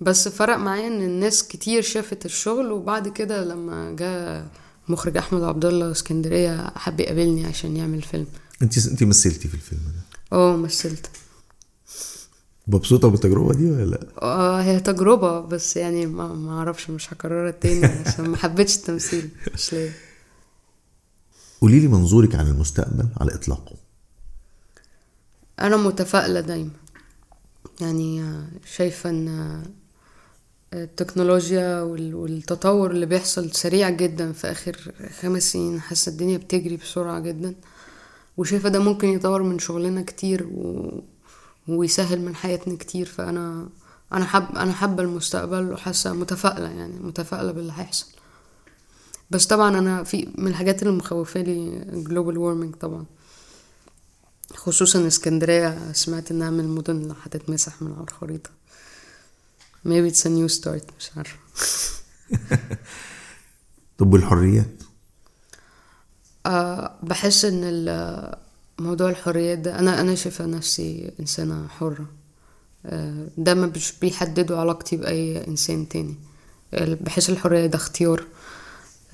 بس 0.00 0.28
فرق 0.28 0.56
معايا 0.56 0.86
إن 0.86 1.02
الناس 1.02 1.48
كتير 1.48 1.82
شافت 1.82 2.24
الشغل 2.24 2.72
وبعد 2.72 3.08
كده 3.08 3.44
لما 3.44 3.96
جاء 3.96 4.46
مخرج 4.88 5.16
أحمد 5.16 5.42
عبد 5.42 5.64
الله 5.64 5.90
اسكندرية 5.90 6.72
حب 6.76 7.00
يقابلني 7.00 7.46
عشان 7.46 7.76
يعمل 7.76 8.02
فيلم. 8.02 8.26
انت 8.62 8.86
انت 8.86 9.02
مثلتي 9.02 9.48
في 9.48 9.54
الفيلم 9.54 9.80
ده. 9.80 10.36
آه 10.36 10.56
مثلت. 10.56 11.10
مبسوطة 12.66 13.08
بالتجربة 13.08 13.54
دي 13.54 13.70
ولا 13.70 13.84
لا؟ 13.84 14.06
آه 14.22 14.62
هي 14.62 14.80
تجربة 14.80 15.40
بس 15.40 15.76
يعني 15.76 16.06
ما 16.06 16.34
ما 16.34 16.58
أعرفش 16.58 16.90
مش 16.90 17.12
هكررها 17.12 17.50
تاني 17.50 17.86
عشان 17.86 18.28
ما 18.28 18.36
حبيتش 18.36 18.76
التمثيل 18.76 19.28
مش 19.54 19.72
ليه 19.72 19.92
قولي 21.60 21.80
لي 21.80 21.88
منظورك 21.88 22.34
عن 22.34 22.46
المستقبل 22.46 23.08
على 23.20 23.34
إطلاقه. 23.34 23.76
أنا 25.60 25.76
متفائلة 25.76 26.40
دايما. 26.40 26.70
يعني 27.80 28.24
شايفة 28.76 29.10
إن 29.10 29.62
التكنولوجيا 30.72 31.82
وال- 31.82 32.14
والتطور 32.14 32.90
اللي 32.90 33.06
بيحصل 33.06 33.50
سريع 33.52 33.90
جدا 33.90 34.32
في 34.32 34.50
آخر 34.50 34.92
خمس 35.20 35.42
سنين. 35.52 35.80
حاسة 35.80 36.10
الدنيا 36.12 36.38
بتجري 36.38 36.76
بسرعة 36.76 37.20
جدا. 37.20 37.54
وشايفة 38.36 38.68
ده 38.68 38.78
ممكن 38.78 39.08
يطور 39.08 39.42
من 39.42 39.58
شغلنا 39.58 40.02
كتير 40.02 40.46
و... 40.52 40.90
ويسهل 41.68 42.20
من 42.20 42.34
حياتنا 42.34 42.76
كتير. 42.76 43.06
فأنا 43.06 43.68
أنا 44.12 44.24
حب 44.24 44.56
أنا 44.56 44.72
حابة 44.72 45.02
المستقبل 45.02 45.72
وحاسة 45.72 46.12
متفائلة 46.12 46.68
يعني 46.68 46.98
متفائلة 47.00 47.52
باللي 47.52 47.72
هيحصل. 47.76 48.06
بس 49.30 49.46
طبعا 49.46 49.78
أنا 49.78 50.04
في 50.04 50.28
من 50.38 50.48
الحاجات 50.48 50.82
اللي 50.82 50.92
مخوفاني 50.94 51.84
جلوبال 51.92 52.38
وارمنج 52.38 52.74
طبعا. 52.74 53.04
خصوصا 54.54 55.06
اسكندرية 55.06 55.92
سمعت 55.92 56.30
إنها 56.30 56.50
من 56.50 56.60
المدن 56.60 56.96
اللي 56.96 57.14
هتتمسح 57.22 57.82
من 57.82 57.92
على 57.92 58.04
الخريطة. 58.04 58.50
Maybe 59.86 60.10
it's 60.14 60.24
a 60.26 60.28
new 60.28 60.48
start 60.60 60.84
مش 60.98 61.10
عارفة 61.16 61.36
طب 63.98 64.12
والحريات؟ 64.12 64.66
أه 66.46 66.94
بحس 67.02 67.44
إن 67.44 67.64
موضوع 68.78 69.10
الحريات 69.10 69.58
ده 69.58 69.78
أنا 69.78 70.00
أنا 70.00 70.14
شايفة 70.14 70.46
نفسي 70.46 71.12
إنسانة 71.20 71.68
حرة. 71.68 72.06
أه 72.86 73.26
ده 73.38 73.54
ما 73.54 73.66
مش 73.66 73.92
بيحددوا 74.00 74.58
علاقتي 74.58 74.96
بأي 74.96 75.46
إنسان 75.48 75.88
تاني. 75.88 76.14
بحس 76.72 77.30
الحرية 77.30 77.66
ده 77.66 77.76
اختيار. 77.76 78.24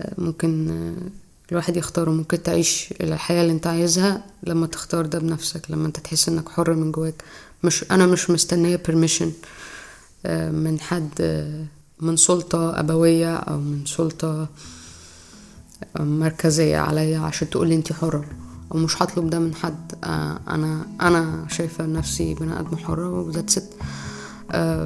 أه 0.00 0.14
ممكن 0.18 0.70
أه 0.70 1.10
الواحد 1.52 1.76
يختاره. 1.76 2.10
ممكن 2.10 2.42
تعيش 2.42 2.94
الحياة 3.00 3.42
اللي 3.42 3.52
أنت 3.52 3.66
عايزها 3.66 4.24
لما 4.42 4.66
تختار 4.66 5.06
ده 5.06 5.18
بنفسك 5.18 5.70
لما 5.70 5.86
أنت 5.86 6.00
تحس 6.00 6.28
إنك 6.28 6.48
حر 6.48 6.74
من 6.74 6.92
جواك. 6.92 7.24
مش 7.64 7.84
أنا 7.90 8.06
مش 8.06 8.30
مستنية 8.30 8.76
permission. 8.88 9.22
آه، 9.22 9.30
من 10.50 10.80
حد 10.80 11.10
من 12.00 12.16
سلطة 12.16 12.80
أبوية 12.80 13.36
أو 13.36 13.58
من 13.58 13.86
سلطة 13.86 14.48
آه، 15.96 16.02
مركزية 16.02 16.78
عليا 16.78 17.18
عشان 17.18 17.50
تقولي 17.50 17.74
انتي 17.74 17.94
حرة. 17.94 18.24
أو 18.74 18.78
مش 18.78 19.02
هطلب 19.02 19.30
ده 19.30 19.38
من 19.38 19.54
حد. 19.54 19.92
آه، 20.04 20.40
أنا 20.48 20.86
أنا 21.00 21.46
شايفة 21.48 21.86
نفسي 21.86 22.34
بني 22.34 22.60
آدم 22.60 22.76
حرة 22.76 23.10
وذات 23.10 23.50
ست. 23.50 23.70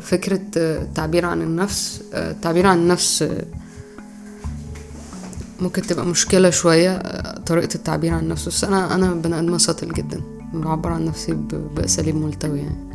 فكرة 0.00 0.40
آه، 0.56 0.82
التعبير 0.82 1.26
عن 1.26 1.42
النفس 1.42 2.02
التعبير 2.14 2.66
عن 2.66 2.78
النفس 2.78 3.24
ممكن 5.60 5.82
تبقى 5.82 6.06
مشكلة 6.06 6.50
شوية 6.50 6.98
طريقة 7.46 7.74
التعبير 7.74 8.14
عن 8.14 8.20
النفس. 8.22 8.48
بس 8.48 8.64
أنا 8.64 8.94
أنا 8.94 9.14
بني 9.14 9.38
آدمة 9.38 9.58
سطل 9.58 9.92
جدا. 9.92 10.20
بعبر 10.54 10.90
عن 10.90 11.04
نفسي 11.04 11.32
بأساليب 11.76 12.16
ملتوية 12.16 12.60
يعني. 12.62 12.91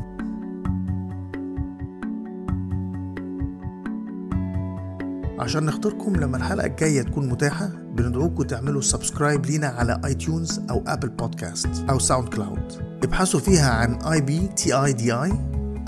عشان 5.39 5.65
نخطركم 5.65 6.15
لما 6.15 6.37
الحلقة 6.37 6.65
الجاية 6.65 7.01
تكون 7.01 7.29
متاحة 7.29 7.67
بندعوكم 7.67 8.43
تعملوا 8.43 8.81
subscribe 8.81 9.45
لينا 9.45 9.67
على 9.67 10.01
iTunes 10.05 10.61
أو 10.69 10.83
ابل 10.87 11.09
بودكاست 11.09 11.69
أو 11.89 11.99
SoundCloud 11.99 12.99
ابحثوا 13.03 13.39
فيها 13.39 13.69
عن 13.69 13.93
I 13.93 14.21
B 14.21 14.47
T 14.47 14.73
I 14.73 14.93
D 14.93 15.13
I 15.13 15.31